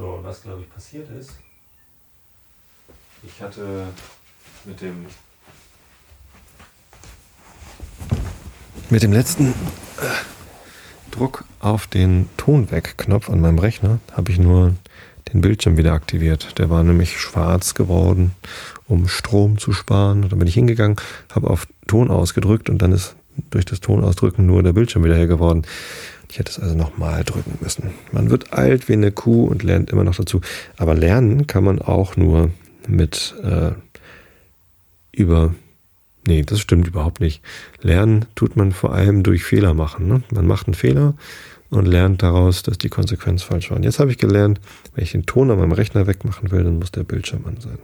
[0.00, 1.32] So, was glaube ich passiert ist,
[3.22, 3.86] ich hatte
[4.64, 5.04] mit dem
[8.88, 9.52] mit dem letzten äh,
[11.10, 14.74] Druck auf den Tonweg-Knopf an meinem Rechner habe ich nur
[15.34, 16.58] den Bildschirm wieder aktiviert.
[16.58, 18.34] Der war nämlich schwarz geworden,
[18.88, 20.22] um Strom zu sparen.
[20.22, 20.96] Und dann bin ich hingegangen,
[21.30, 23.16] habe auf Ton ausgedrückt und dann ist
[23.50, 25.66] durch das Tonausdrücken nur der Bildschirm wieder hell geworden.
[26.30, 27.90] Ich hätte es also nochmal drücken müssen.
[28.12, 30.40] Man wird alt wie eine Kuh und lernt immer noch dazu.
[30.76, 32.50] Aber lernen kann man auch nur
[32.86, 33.72] mit äh,
[35.10, 35.54] über.
[36.26, 37.42] Nee, das stimmt überhaupt nicht.
[37.80, 40.06] Lernen tut man vor allem durch Fehler machen.
[40.06, 40.22] Ne?
[40.30, 41.14] Man macht einen Fehler
[41.70, 43.76] und lernt daraus, dass die Konsequenz falsch war.
[43.76, 44.60] Und jetzt habe ich gelernt,
[44.94, 47.78] wenn ich den Ton an meinem Rechner wegmachen will, dann muss der Bildschirm an sein.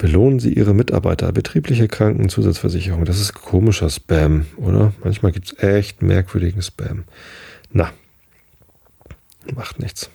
[0.00, 1.30] Belohnen Sie Ihre Mitarbeiter.
[1.30, 3.04] Betriebliche Krankenzusatzversicherung.
[3.04, 4.94] Das ist komischer Spam, oder?
[5.04, 7.04] Manchmal gibt es echt merkwürdigen Spam.
[7.70, 7.92] Na,
[9.54, 10.08] macht nichts.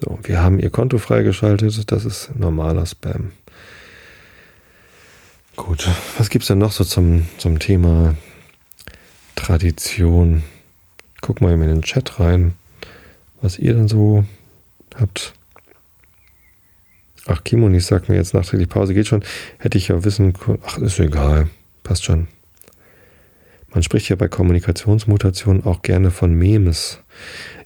[0.00, 1.90] So, wir haben Ihr Konto freigeschaltet.
[1.90, 3.32] Das ist normaler Spam.
[5.56, 8.14] Gut, was gibt es denn noch so zum, zum Thema
[9.34, 10.44] Tradition?
[11.20, 12.54] Guck mal in den Chat rein,
[13.40, 14.24] was ihr denn so
[14.94, 15.34] habt.
[17.28, 19.22] Ach, Kimonis sagt mir jetzt nachträglich Pause geht schon.
[19.58, 20.58] Hätte ich ja wissen können.
[20.64, 21.48] Ach, ist egal.
[21.82, 22.26] Passt schon.
[23.72, 27.00] Man spricht ja bei Kommunikationsmutationen auch gerne von Memes.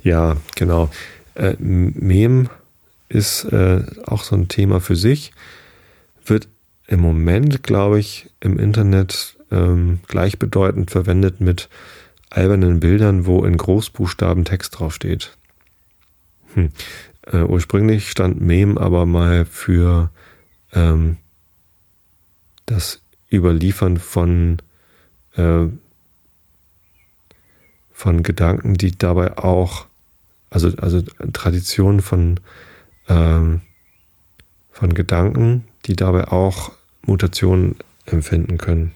[0.03, 0.90] Ja, genau.
[1.37, 2.48] Äh, Mem
[3.09, 5.33] ist äh, auch so ein Thema für sich,
[6.25, 6.48] wird
[6.88, 11.68] im Moment, glaube ich, im Internet ähm, gleichbedeutend verwendet mit
[12.31, 15.37] albernen Bildern, wo in Großbuchstaben Text draufsteht.
[16.55, 16.70] Hm.
[17.27, 20.11] Äh, ursprünglich stand Mem aber mal für
[20.73, 21.19] ähm,
[22.67, 24.59] das Überliefern von,
[25.37, 25.67] äh,
[27.93, 29.87] von Gedanken, die dabei auch,
[30.51, 32.41] also, also Tradition von,
[33.09, 33.63] ähm,
[34.71, 36.73] von Gedanken, die dabei auch
[37.07, 38.93] Mutationen empfinden können.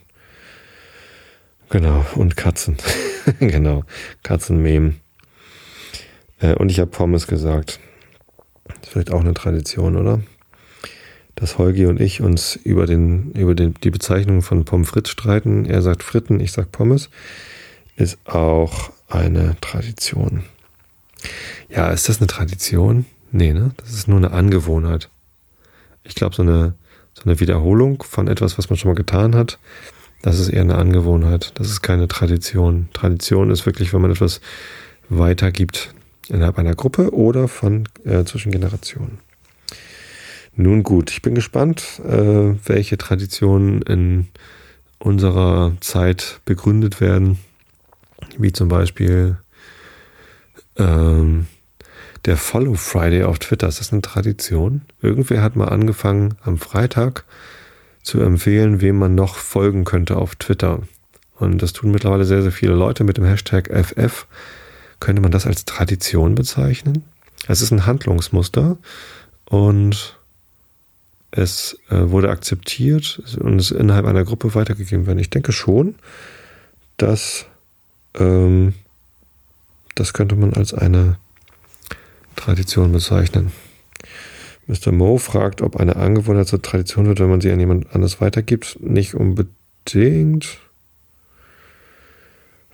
[1.69, 2.77] Genau, und Katzen.
[3.41, 3.85] genau,
[4.23, 4.97] Katzenmem.
[6.41, 7.81] Äh, und ich habe Pommes gesagt.
[8.68, 10.20] Das ist vielleicht auch eine Tradition, oder?
[11.35, 15.66] Dass Holgi und ich uns über, den, über den, die Bezeichnung von Pommes frites streiten.
[15.66, 17.11] Er sagt Fritten, ich sag Pommes.
[17.96, 20.44] Ist auch eine Tradition.
[21.68, 23.07] Ja, ist das eine Tradition?
[23.33, 23.72] Nee, ne?
[23.76, 25.11] Das ist nur eine Angewohnheit.
[26.05, 26.74] Ich glaube, so eine,
[27.14, 29.59] so eine Wiederholung von etwas, was man schon mal getan hat,
[30.22, 31.52] das ist eher eine Angewohnheit.
[31.55, 32.88] Das ist keine Tradition.
[32.92, 34.40] Tradition ist wirklich, wenn man etwas
[35.09, 35.94] weitergibt
[36.29, 39.19] innerhalb einer Gruppe oder von äh, zwischen Generationen.
[40.55, 44.29] Nun gut, ich bin gespannt, äh, welche Traditionen in
[44.99, 47.39] unserer Zeit begründet werden,
[48.39, 49.37] wie zum Beispiel
[50.77, 51.47] ähm,
[52.25, 53.69] der Follow Friday auf Twitter.
[53.69, 54.83] Ist das eine Tradition?
[55.03, 57.25] Irgendwer hat mal angefangen, am Freitag
[58.03, 60.81] zu empfehlen, wem man noch folgen könnte auf Twitter.
[61.39, 64.27] Und das tun mittlerweile sehr, sehr viele Leute mit dem Hashtag FF.
[65.00, 67.04] Könnte man das als Tradition bezeichnen?
[67.48, 68.76] Es ist ein Handlungsmuster
[69.44, 70.18] und
[71.30, 75.18] es äh, wurde akzeptiert und es innerhalb einer Gruppe weitergegeben werden.
[75.18, 75.96] Ich denke schon,
[76.96, 77.46] dass
[78.14, 78.74] ähm,
[79.94, 81.18] das könnte man als eine
[82.37, 83.52] Tradition bezeichnen.
[84.66, 84.92] Mr.
[84.92, 88.78] Moe fragt, ob eine Angewohnheit zur Tradition wird, wenn man sie an jemand anders weitergibt.
[88.80, 90.59] Nicht unbedingt.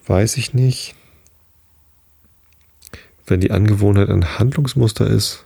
[0.06, 0.94] Weiß ich nicht.
[3.26, 5.44] Wenn die Angewohnheit ein Handlungsmuster ist,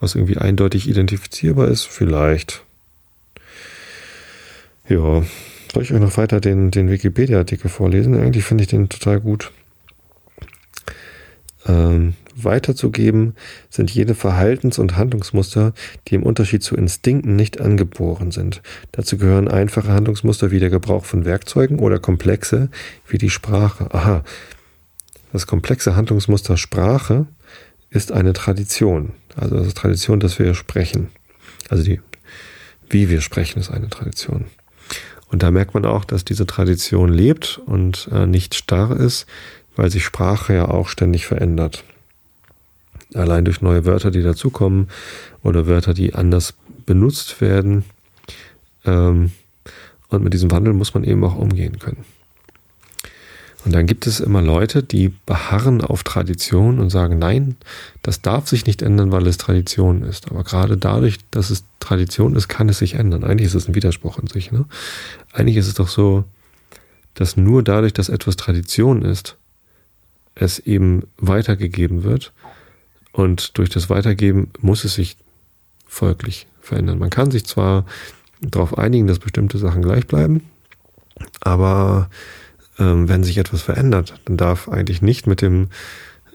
[0.00, 2.62] was irgendwie eindeutig identifizierbar ist, vielleicht.
[4.88, 5.22] Ja,
[5.72, 8.18] soll ich euch noch weiter den, den Wikipedia-Artikel vorlesen?
[8.18, 9.52] Eigentlich finde ich den total gut.
[11.66, 13.34] Ähm, weiterzugeben,
[13.68, 15.74] sind jene Verhaltens- und Handlungsmuster,
[16.06, 18.62] die im Unterschied zu Instinkten nicht angeboren sind.
[18.92, 22.68] Dazu gehören einfache Handlungsmuster wie der Gebrauch von Werkzeugen oder komplexe
[23.06, 23.92] wie die Sprache.
[23.92, 24.24] Aha,
[25.32, 27.26] das komplexe Handlungsmuster Sprache
[27.90, 29.12] ist eine Tradition.
[29.36, 31.08] Also das ist Tradition, dass wir sprechen.
[31.68, 32.00] Also die,
[32.88, 34.46] wie wir sprechen, ist eine Tradition.
[35.30, 39.26] Und da merkt man auch, dass diese Tradition lebt und äh, nicht starr ist,
[39.76, 41.84] weil sich Sprache ja auch ständig verändert
[43.14, 44.88] allein durch neue Wörter, die dazukommen
[45.42, 46.54] oder Wörter, die anders
[46.86, 47.84] benutzt werden.
[48.84, 49.32] Ähm,
[50.08, 52.04] und mit diesem Wandel muss man eben auch umgehen können.
[53.64, 57.56] Und dann gibt es immer Leute, die beharren auf Tradition und sagen, nein,
[58.02, 60.30] das darf sich nicht ändern, weil es Tradition ist.
[60.30, 63.24] Aber gerade dadurch, dass es Tradition ist, kann es sich ändern.
[63.24, 64.52] Eigentlich ist es ein Widerspruch in sich.
[64.52, 64.64] Ne?
[65.32, 66.24] Eigentlich ist es doch so,
[67.14, 69.36] dass nur dadurch, dass etwas Tradition ist,
[70.36, 72.32] es eben weitergegeben wird
[73.12, 75.16] und durch das Weitergeben muss es sich
[75.86, 77.00] folglich verändern.
[77.00, 77.84] Man kann sich zwar
[78.40, 80.42] darauf einigen, dass bestimmte Sachen gleich bleiben,
[81.40, 82.08] aber
[82.78, 85.68] wenn sich etwas verändert, dann darf eigentlich nicht mit dem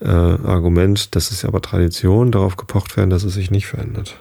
[0.01, 4.19] äh, Argument, das ist aber Tradition, darauf gepocht werden, dass es sich nicht verändert.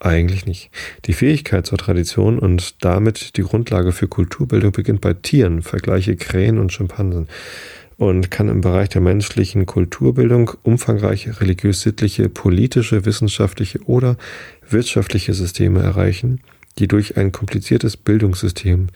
[0.00, 0.70] Eigentlich nicht.
[1.04, 6.58] Die Fähigkeit zur Tradition und damit die Grundlage für Kulturbildung beginnt bei Tieren, vergleiche Krähen
[6.58, 7.28] und Schimpansen
[7.98, 14.16] und kann im Bereich der menschlichen Kulturbildung umfangreiche religiös-sittliche, politische, wissenschaftliche oder
[14.68, 16.40] wirtschaftliche Systeme erreichen,
[16.80, 18.88] die durch ein kompliziertes Bildungssystem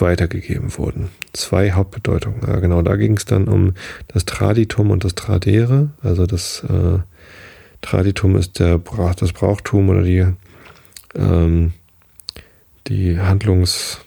[0.00, 1.10] weitergegeben wurden.
[1.32, 2.40] Zwei Hauptbedeutungen.
[2.46, 3.74] Ja, genau, da ging es dann um
[4.08, 5.90] das Traditum und das Tradere.
[6.02, 6.98] Also das äh,
[7.80, 10.26] Traditum ist der das Brauchtum oder die,
[11.14, 11.72] ähm,
[12.86, 14.00] die Handlungs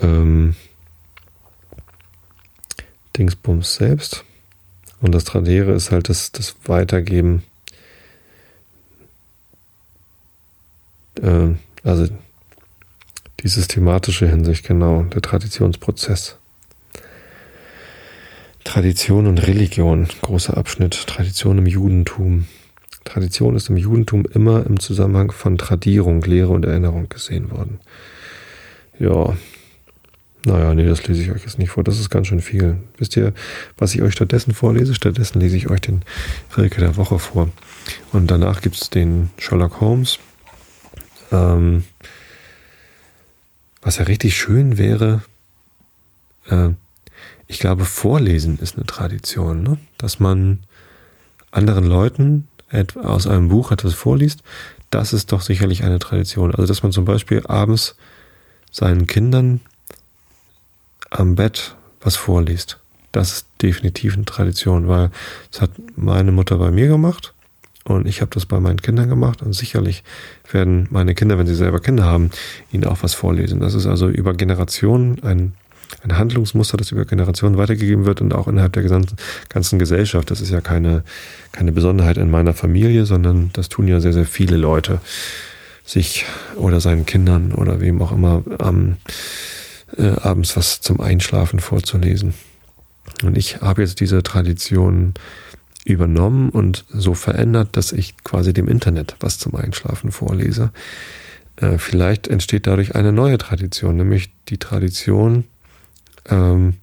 [0.00, 0.54] ähm,
[3.16, 4.24] Dingsbums selbst.
[5.00, 7.42] Und das Tradere ist halt das, das Weitergeben.
[11.20, 12.08] Äh, also
[13.42, 16.38] die systematische Hinsicht, genau, der Traditionsprozess.
[18.64, 22.46] Tradition und Religion, großer Abschnitt, Tradition im Judentum.
[23.04, 27.80] Tradition ist im Judentum immer im Zusammenhang von Tradierung, Lehre und Erinnerung gesehen worden.
[29.00, 29.36] Ja,
[30.44, 31.84] Naja, nee, das lese ich euch jetzt nicht vor.
[31.84, 32.76] Das ist ganz schön viel.
[32.98, 33.32] Wisst ihr,
[33.76, 34.94] was ich euch stattdessen vorlese?
[34.94, 36.02] Stattdessen lese ich euch den
[36.56, 37.48] Rilke der Woche vor.
[38.12, 40.18] Und danach gibt es den Sherlock Holmes.
[41.30, 41.84] Ähm,
[43.82, 45.22] was ja richtig schön wäre,
[46.48, 46.70] äh,
[47.48, 49.78] ich glaube, Vorlesen ist eine Tradition, ne?
[49.98, 50.60] dass man
[51.50, 52.48] anderen Leuten
[52.94, 54.42] aus einem Buch etwas vorliest.
[54.88, 56.54] Das ist doch sicherlich eine Tradition.
[56.54, 57.96] Also, dass man zum Beispiel abends
[58.70, 59.60] seinen Kindern
[61.10, 62.78] am Bett was vorliest.
[63.10, 65.10] Das ist definitiv eine Tradition, weil
[65.50, 67.34] das hat meine Mutter bei mir gemacht
[67.84, 70.04] und ich habe das bei meinen Kindern gemacht und sicherlich
[70.50, 72.30] werden meine Kinder, wenn sie selber Kinder haben,
[72.70, 73.60] ihnen auch was vorlesen.
[73.60, 75.54] Das ist also über Generationen ein,
[76.04, 79.16] ein Handlungsmuster, das über Generationen weitergegeben wird und auch innerhalb der gesamten,
[79.48, 80.30] ganzen Gesellschaft.
[80.30, 81.02] Das ist ja keine,
[81.50, 85.00] keine Besonderheit in meiner Familie, sondern das tun ja sehr, sehr viele Leute
[85.84, 88.96] sich oder seinen Kindern oder wem auch immer am
[89.96, 92.34] äh, abends was zum Einschlafen vorzulesen.
[93.24, 95.14] Und ich habe jetzt diese Tradition
[95.84, 100.70] übernommen und so verändert, dass ich quasi dem Internet was zum Einschlafen vorlese.
[101.56, 105.44] Äh, vielleicht entsteht dadurch eine neue Tradition, nämlich die Tradition
[106.28, 106.74] ähm,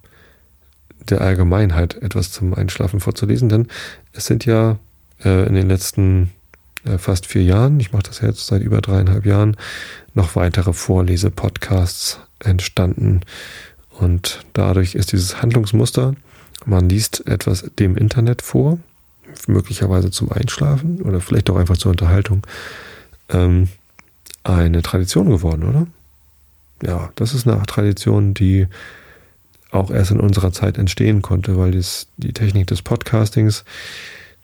[1.08, 3.68] der Allgemeinheit etwas zum Einschlafen vorzulesen, denn
[4.12, 4.78] es sind ja
[5.24, 6.30] äh, in den letzten
[6.84, 9.56] äh, fast vier Jahren, ich mache das jetzt seit über dreieinhalb Jahren,
[10.14, 13.20] noch weitere Vorlese-Podcasts entstanden.
[13.90, 16.14] Und dadurch ist dieses Handlungsmuster,
[16.64, 18.78] man liest etwas dem Internet vor,
[19.46, 22.46] möglicherweise zum Einschlafen oder vielleicht auch einfach zur Unterhaltung,
[23.28, 23.68] ähm,
[24.44, 25.86] eine Tradition geworden, oder?
[26.82, 28.66] Ja, das ist eine Tradition, die
[29.70, 33.64] auch erst in unserer Zeit entstehen konnte, weil das, die Technik des Podcastings,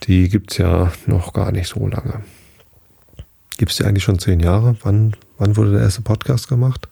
[0.04, 2.22] die gibt es ja noch gar nicht so lange.
[3.56, 4.76] Gibt es die eigentlich schon zehn Jahre?
[4.82, 6.88] Wann, wann wurde der erste Podcast gemacht?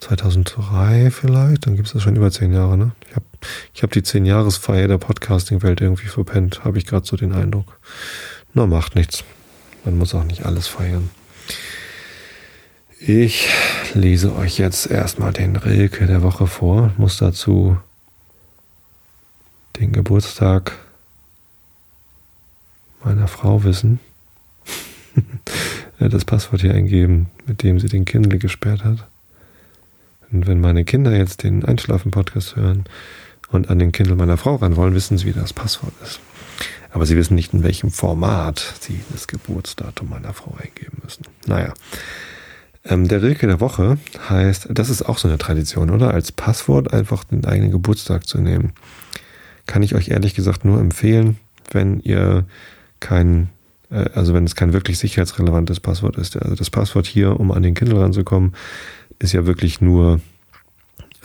[0.00, 2.78] 2003 vielleicht, dann gibt es das schon über zehn Jahre.
[2.78, 2.92] Ne?
[3.08, 3.26] Ich habe
[3.74, 7.78] ich hab die zehn Jahresfeier der Podcasting-Welt irgendwie verpennt, habe ich gerade so den Eindruck.
[8.54, 9.24] Na, macht nichts.
[9.84, 11.10] Man muss auch nicht alles feiern.
[13.00, 13.48] Ich
[13.94, 17.78] lese euch jetzt erstmal den Rilke der Woche vor, muss dazu
[19.78, 20.76] den Geburtstag
[23.04, 24.00] meiner Frau wissen.
[25.98, 29.06] das Passwort hier eingeben, mit dem sie den Kindle gesperrt hat.
[30.32, 32.84] Und wenn meine Kinder jetzt den Einschlafen-Podcast hören
[33.50, 36.20] und an den Kindle meiner Frau ran wollen, wissen sie, wie das Passwort ist.
[36.90, 41.24] Aber sie wissen nicht, in welchem Format sie das Geburtsdatum meiner Frau eingeben müssen.
[41.46, 41.74] Naja.
[42.84, 46.14] Ähm, der Rilke der Woche heißt, das ist auch so eine Tradition, oder?
[46.14, 48.72] Als Passwort einfach den eigenen Geburtstag zu nehmen.
[49.66, 51.36] Kann ich euch ehrlich gesagt nur empfehlen,
[51.70, 52.46] wenn ihr
[53.00, 53.50] kein,
[53.90, 56.36] äh, also wenn es kein wirklich sicherheitsrelevantes Passwort ist.
[56.36, 58.54] Also das Passwort hier, um an den Kindle ranzukommen,
[59.18, 60.20] ist ja wirklich nur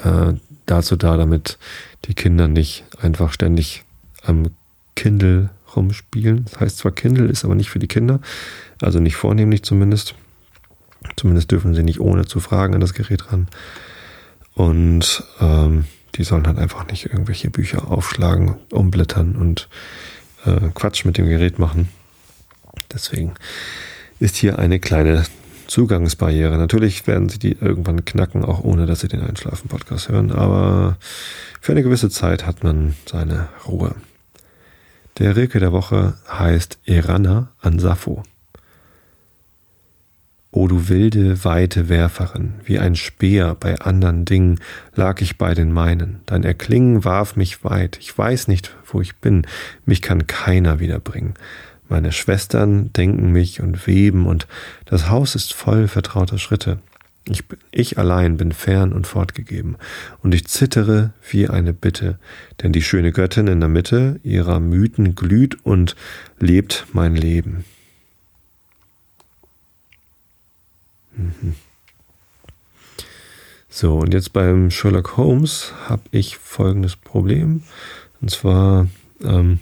[0.03, 0.33] äh,
[0.65, 1.57] dazu da, damit
[2.05, 3.83] die Kinder nicht einfach ständig
[4.23, 4.47] am
[4.95, 6.45] Kindle rumspielen.
[6.45, 8.19] Das heißt zwar Kindle, ist aber nicht für die Kinder,
[8.81, 10.15] also nicht vornehmlich zumindest.
[11.17, 13.47] Zumindest dürfen sie nicht ohne zu fragen an das Gerät ran.
[14.53, 19.67] Und ähm, die sollen halt einfach nicht irgendwelche Bücher aufschlagen, umblättern und
[20.45, 21.89] äh, Quatsch mit dem Gerät machen.
[22.93, 23.33] Deswegen
[24.19, 25.25] ist hier eine kleine
[25.67, 26.57] Zugangsbarriere.
[26.57, 30.97] Natürlich werden sie die irgendwann knacken, auch ohne dass sie den Einschlafen-Podcast hören, aber
[31.61, 33.95] für eine gewisse Zeit hat man seine Ruhe.
[35.19, 38.23] Der Rilke der Woche heißt Eranna an Sappho.
[40.55, 44.59] O du wilde, weite Werferin, wie ein Speer bei andern Dingen
[44.93, 46.21] lag ich bei den meinen.
[46.27, 49.47] Dein Erklingen warf mich weit, ich weiß nicht, wo ich bin,
[49.85, 51.33] mich kann keiner wiederbringen.
[51.89, 54.47] Meine Schwestern denken mich und weben, und
[54.85, 56.79] das Haus ist voll vertrauter Schritte.
[57.25, 59.77] Ich, ich allein bin fern und fortgegeben,
[60.21, 62.19] und ich zittere wie eine Bitte,
[62.61, 65.95] denn die schöne Göttin in der Mitte ihrer Mythen glüht und
[66.39, 67.65] lebt mein Leben.
[71.15, 71.55] Mhm.
[73.69, 77.63] So, und jetzt beim Sherlock Holmes habe ich folgendes Problem.
[78.21, 78.87] Und zwar
[79.23, 79.61] ähm,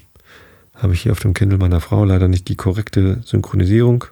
[0.82, 4.06] habe ich hier auf dem Kindle meiner Frau leider nicht die korrekte Synchronisierung.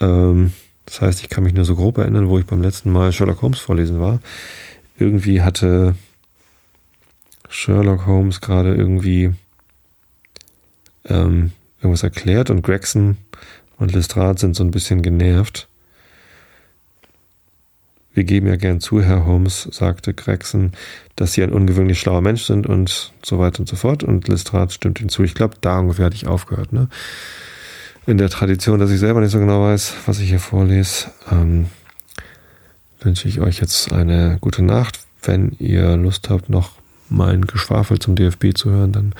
[0.00, 0.52] Ähm,
[0.86, 3.42] das heißt, ich kann mich nur so grob erinnern, wo ich beim letzten Mal Sherlock
[3.42, 4.20] Holmes vorlesen war.
[4.98, 5.94] Irgendwie hatte
[7.48, 9.32] Sherlock Holmes gerade irgendwie
[11.04, 13.16] ähm, irgendwas erklärt und Gregson
[13.78, 15.68] und Lestrade sind so ein bisschen genervt.
[18.16, 20.72] Wir geben ja gern zu, Herr Holmes, sagte Gregson,
[21.16, 24.02] dass Sie ein ungewöhnlich schlauer Mensch sind und so weiter und so fort.
[24.02, 25.22] Und Lestrade stimmt ihm zu.
[25.22, 26.72] Ich glaube, da ungefähr hatte ich aufgehört.
[26.72, 26.88] Ne?
[28.06, 31.10] In der Tradition, dass ich selber nicht so genau weiß, was ich hier vorlese.
[31.30, 31.66] Ähm,
[33.00, 35.00] wünsche ich euch jetzt eine gute Nacht.
[35.22, 36.70] Wenn ihr Lust habt, noch
[37.10, 39.14] mein Geschwafel zum DFB zu hören, dann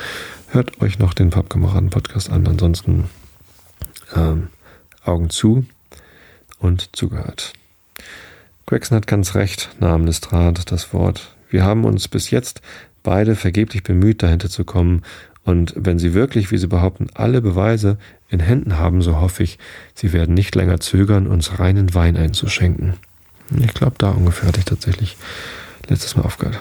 [0.49, 2.47] hört euch noch den Pappkameraden-Podcast an.
[2.47, 3.11] Ansonsten
[4.15, 4.49] ähm,
[5.05, 5.67] Augen zu
[6.59, 7.53] und zugehört.
[8.67, 11.37] Gregson hat ganz recht, nahm Lestrade das Wort.
[11.49, 12.61] Wir haben uns bis jetzt
[13.03, 15.03] beide vergeblich bemüht, dahinter zu kommen,
[15.47, 17.99] und wenn Sie wirklich, wie Sie behaupten, alle Beweise
[18.29, 19.61] in Händen haben, so hoffe ich,
[19.95, 22.95] Sie werden nicht länger zögern, uns reinen Wein einzuschenken.
[23.61, 25.17] Ich glaube, da ungefähr hatte ich tatsächlich
[25.89, 26.61] letztes Mal aufgehört.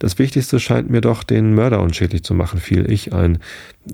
[0.00, 3.38] Das Wichtigste scheint mir doch, den Mörder unschädlich zu machen, fiel ich ein,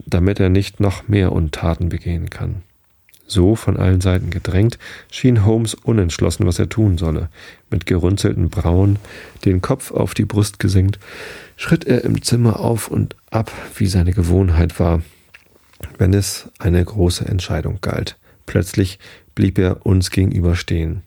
[0.06, 2.62] damit er nicht noch mehr Untaten begehen kann.
[3.28, 4.78] So von allen Seiten gedrängt,
[5.12, 7.28] schien Holmes unentschlossen, was er tun solle.
[7.70, 8.98] Mit gerunzelten Brauen,
[9.44, 10.98] den Kopf auf die Brust gesenkt,
[11.56, 15.02] schritt er im Zimmer auf und ab, wie seine Gewohnheit war,
[15.98, 18.16] wenn es eine große Entscheidung galt.
[18.46, 18.98] Plötzlich
[19.34, 21.02] blieb er uns gegenüber stehen.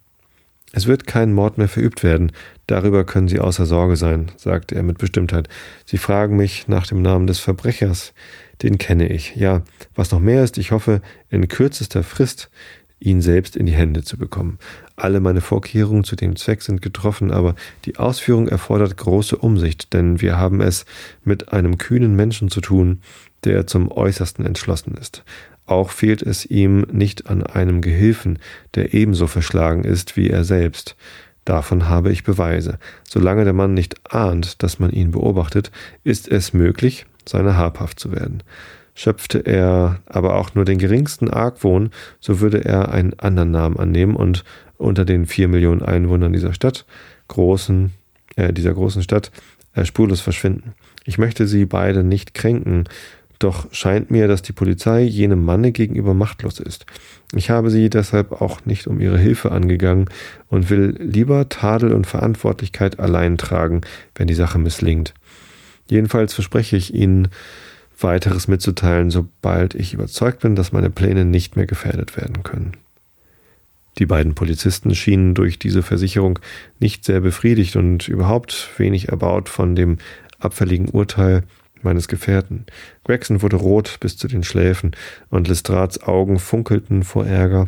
[0.74, 2.32] Es wird kein Mord mehr verübt werden,
[2.68, 5.50] darüber können Sie außer Sorge sein, sagte er mit Bestimmtheit.
[5.86, 8.14] Sie fragen mich nach dem Namen des Verbrechers.
[8.62, 9.36] Den kenne ich.
[9.36, 9.64] Ja,
[9.96, 12.50] was noch mehr ist, ich hoffe, in kürzester Frist
[13.00, 14.60] ihn selbst in die Hände zu bekommen.
[14.96, 17.56] Alle meine Vorkehrungen zu dem Zweck sind getroffen, aber
[17.86, 20.86] die Ausführung erfordert große Umsicht, denn wir haben es
[21.24, 23.02] mit einem kühnen Menschen zu tun,
[23.44, 25.24] der zum äußersten entschlossen ist.
[25.66, 28.38] Auch fehlt es ihm nicht an einem Gehilfen,
[28.76, 30.96] der ebenso verschlagen ist wie er selbst.
[31.46, 32.78] Davon habe ich Beweise.
[33.04, 35.72] Solange der Mann nicht ahnt, dass man ihn beobachtet,
[36.04, 38.44] ist es möglich, seiner habhaft zu werden.
[38.94, 44.16] Schöpfte er aber auch nur den geringsten Argwohn, so würde er einen anderen Namen annehmen
[44.16, 44.44] und
[44.78, 46.86] unter den vier Millionen Einwohnern dieser Stadt,
[47.28, 47.92] großen,
[48.36, 49.32] äh, dieser großen Stadt,
[49.74, 50.74] äh, spurlos verschwinden.
[51.06, 52.86] Ich möchte sie beide nicht kränken,
[53.40, 56.86] doch scheint mir, dass die Polizei jenem Manne gegenüber machtlos ist.
[57.34, 60.06] Ich habe sie deshalb auch nicht um ihre Hilfe angegangen
[60.50, 63.82] und will lieber Tadel und Verantwortlichkeit allein tragen,
[64.14, 65.14] wenn die Sache misslingt.
[65.92, 67.28] Jedenfalls verspreche ich Ihnen,
[68.00, 72.78] weiteres mitzuteilen, sobald ich überzeugt bin, dass meine Pläne nicht mehr gefährdet werden können.
[74.00, 76.40] Die beiden Polizisten schienen durch diese Versicherung
[76.80, 79.98] nicht sehr befriedigt und überhaupt wenig erbaut von dem
[80.40, 81.44] abfälligen Urteil
[81.82, 82.68] meines Gefährten.
[83.04, 84.92] Gregson wurde rot bis zu den Schläfen
[85.30, 87.68] und Lestrats Augen funkelten vor Ärger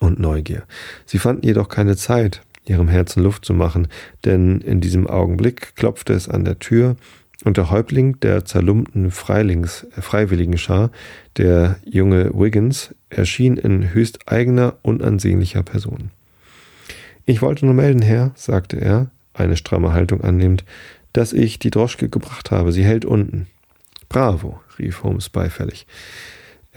[0.00, 0.62] und Neugier.
[1.04, 3.88] Sie fanden jedoch keine Zeit, ihrem Herzen Luft zu machen,
[4.24, 6.96] denn in diesem Augenblick klopfte es an der Tür
[7.44, 10.90] und der Häuptling der zerlumpten Freilings, äh, Freiwilligenschar,
[11.36, 16.10] der junge Wiggins, erschien in höchst eigener, unansehnlicher Person.
[17.24, 20.64] Ich wollte nur melden, Herr, sagte er, eine stramme Haltung annehmend,
[21.12, 22.72] dass ich die Droschke gebracht habe.
[22.72, 23.46] Sie hält unten.
[24.08, 25.86] Bravo, rief Holmes beifällig.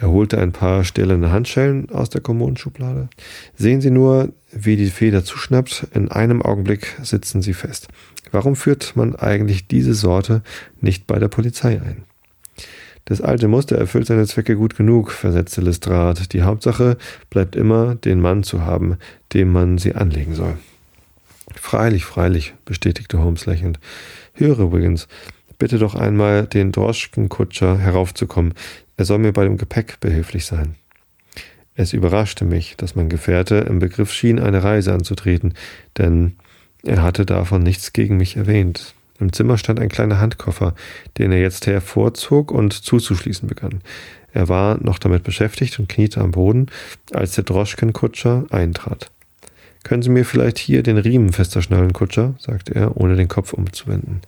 [0.02, 3.08] Er holte ein paar stählerne Handschellen aus der Kommodenschublade.
[3.56, 5.88] Sehen Sie nur, wie die Feder zuschnappt.
[5.94, 7.88] In einem Augenblick sitzen Sie fest.
[8.32, 10.42] Warum führt man eigentlich diese Sorte
[10.80, 12.04] nicht bei der Polizei ein?
[13.06, 16.28] Das alte Muster erfüllt seine Zwecke gut genug, versetzte Lestrade.
[16.32, 16.98] Die Hauptsache
[17.30, 18.98] bleibt immer, den Mann zu haben,
[19.34, 20.58] dem man sie anlegen soll.
[21.54, 23.80] Freilich, freilich, bestätigte Holmes lächelnd.
[24.34, 25.08] Höre, Wiggins,
[25.60, 28.56] bitte doch einmal den Droschkenkutscher heraufzukommen.
[29.02, 30.76] Er soll mir bei dem Gepäck behilflich sein.
[31.74, 35.56] Es überraschte mich, dass mein Gefährte im Begriff schien, eine Reise anzutreten,
[35.98, 36.36] denn
[36.84, 38.94] er hatte davon nichts gegen mich erwähnt.
[39.20, 40.76] Im Zimmer stand ein kleiner Handkoffer,
[41.18, 43.82] den er jetzt hervorzog und zuzuschließen begann.
[44.34, 46.68] Er war noch damit beschäftigt und kniete am Boden,
[47.12, 49.10] als der Droschkenkutscher eintrat.
[49.84, 52.36] Können Sie mir vielleicht hier den Riemen fester schnallen, Kutscher?
[52.38, 54.22] sagte er, ohne den Kopf umzuwenden.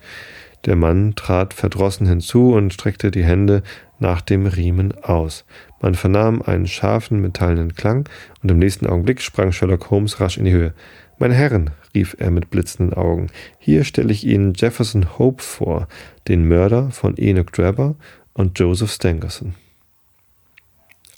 [0.66, 3.64] Der Mann trat verdrossen hinzu und streckte die Hände
[4.00, 5.46] nach dem Riemen aus.
[5.82, 8.08] Man vernahm einen scharfen, metallenen Klang,
[8.42, 10.74] und im nächsten Augenblick sprang Sherlock Holmes rasch in die Höhe.
[11.20, 13.28] Meine Herren, rief er mit blitzenden Augen,
[13.60, 15.88] hier stelle ich Ihnen Jefferson Hope vor,
[16.28, 17.96] den Mörder von Enoch Drebber
[18.34, 19.54] und Joseph Stangerson.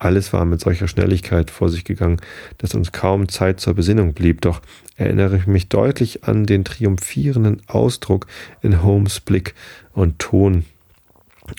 [0.06, 2.22] Alles war mit solcher Schnelligkeit vor sich gegangen,
[2.60, 4.62] dass uns kaum Zeit zur Besinnung blieb, doch
[4.98, 8.28] erinnere ich mich deutlich an den triumphierenden Ausdruck
[8.62, 9.56] in Holmes Blick
[9.94, 10.64] und Ton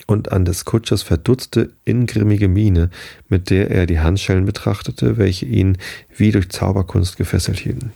[0.05, 2.89] und an des Kutschers verdutzte, ingrimmige Miene,
[3.27, 5.77] mit der er die Handschellen betrachtete, welche ihn
[6.15, 7.91] wie durch Zauberkunst gefesselt hielten.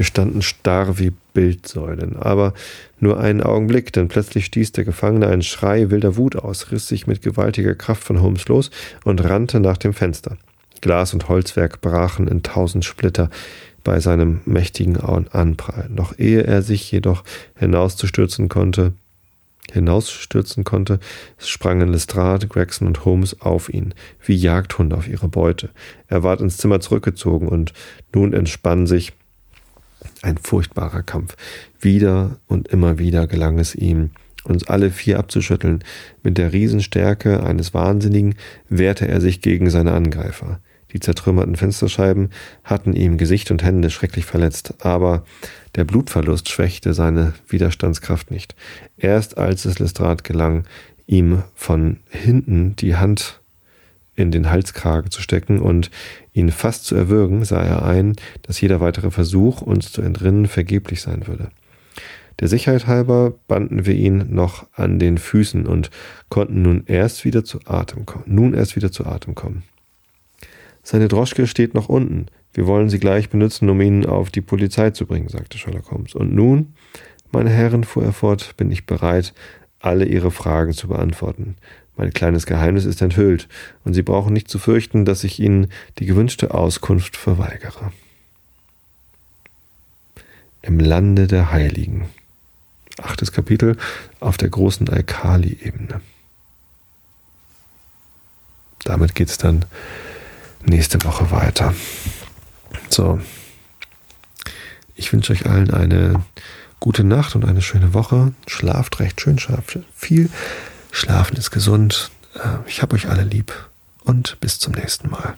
[0.00, 2.54] Wir standen starr wie Bildsäulen, aber
[3.00, 7.06] nur einen Augenblick, denn plötzlich stieß der Gefangene einen Schrei wilder Wut aus, riss sich
[7.06, 8.70] mit gewaltiger Kraft von Holmes los
[9.04, 10.38] und rannte nach dem Fenster.
[10.80, 13.28] Glas und Holzwerk brachen in tausend Splitter
[13.84, 15.90] bei seinem mächtigen Anprall.
[15.90, 17.22] Noch ehe er sich jedoch
[17.58, 18.94] hinauszustürzen konnte,
[19.70, 20.98] hinausstürzen konnte,
[21.36, 23.92] sprangen Lestrade, Gregson und Holmes auf ihn,
[24.24, 25.68] wie Jagdhunde auf ihre Beute.
[26.08, 27.74] Er ward ins Zimmer zurückgezogen und
[28.14, 29.12] nun entspann sich
[30.22, 31.36] Ein furchtbarer Kampf.
[31.80, 34.10] Wieder und immer wieder gelang es ihm,
[34.44, 35.84] uns alle vier abzuschütteln.
[36.22, 38.34] Mit der Riesenstärke eines Wahnsinnigen
[38.68, 40.60] wehrte er sich gegen seine Angreifer.
[40.92, 42.30] Die zertrümmerten Fensterscheiben
[42.64, 45.24] hatten ihm Gesicht und Hände schrecklich verletzt, aber
[45.76, 48.56] der Blutverlust schwächte seine Widerstandskraft nicht.
[48.96, 50.64] Erst als es Lestrade gelang,
[51.06, 53.40] ihm von hinten die Hand
[54.20, 55.90] in den Halskragen zu stecken und
[56.32, 61.00] ihn fast zu erwürgen, sah er ein, dass jeder weitere Versuch, uns zu entrinnen, vergeblich
[61.00, 61.50] sein würde.
[62.38, 65.90] Der Sicherheit halber banden wir ihn noch an den Füßen und
[66.30, 68.24] konnten nun erst wieder zu Atem kommen.
[68.26, 69.62] Nun erst wieder zu Atem kommen.
[70.82, 72.26] Seine Droschke steht noch unten.
[72.54, 76.14] Wir wollen sie gleich benutzen, um ihn auf die Polizei zu bringen, sagte Sherlock Holmes.
[76.14, 76.74] Und nun,
[77.30, 79.34] meine Herren, fuhr er fort, bin ich bereit,
[79.78, 81.56] alle Ihre Fragen zu beantworten.
[82.00, 83.46] Mein kleines Geheimnis ist enthüllt,
[83.84, 87.92] und Sie brauchen nicht zu fürchten, dass ich Ihnen die gewünschte Auskunft verweigere.
[90.62, 92.08] Im Lande der Heiligen.
[93.02, 93.76] Achtes Kapitel
[94.18, 96.00] auf der großen Alkali-Ebene.
[98.84, 99.66] Damit geht es dann
[100.64, 101.74] nächste Woche weiter.
[102.88, 103.20] So.
[104.94, 106.24] Ich wünsche euch allen eine
[106.78, 108.32] gute Nacht und eine schöne Woche.
[108.46, 110.30] Schlaft recht schön, schlaft viel.
[110.90, 112.10] Schlafen ist gesund.
[112.34, 113.52] Äh, ich habe euch alle lieb
[114.04, 115.36] und bis zum nächsten Mal.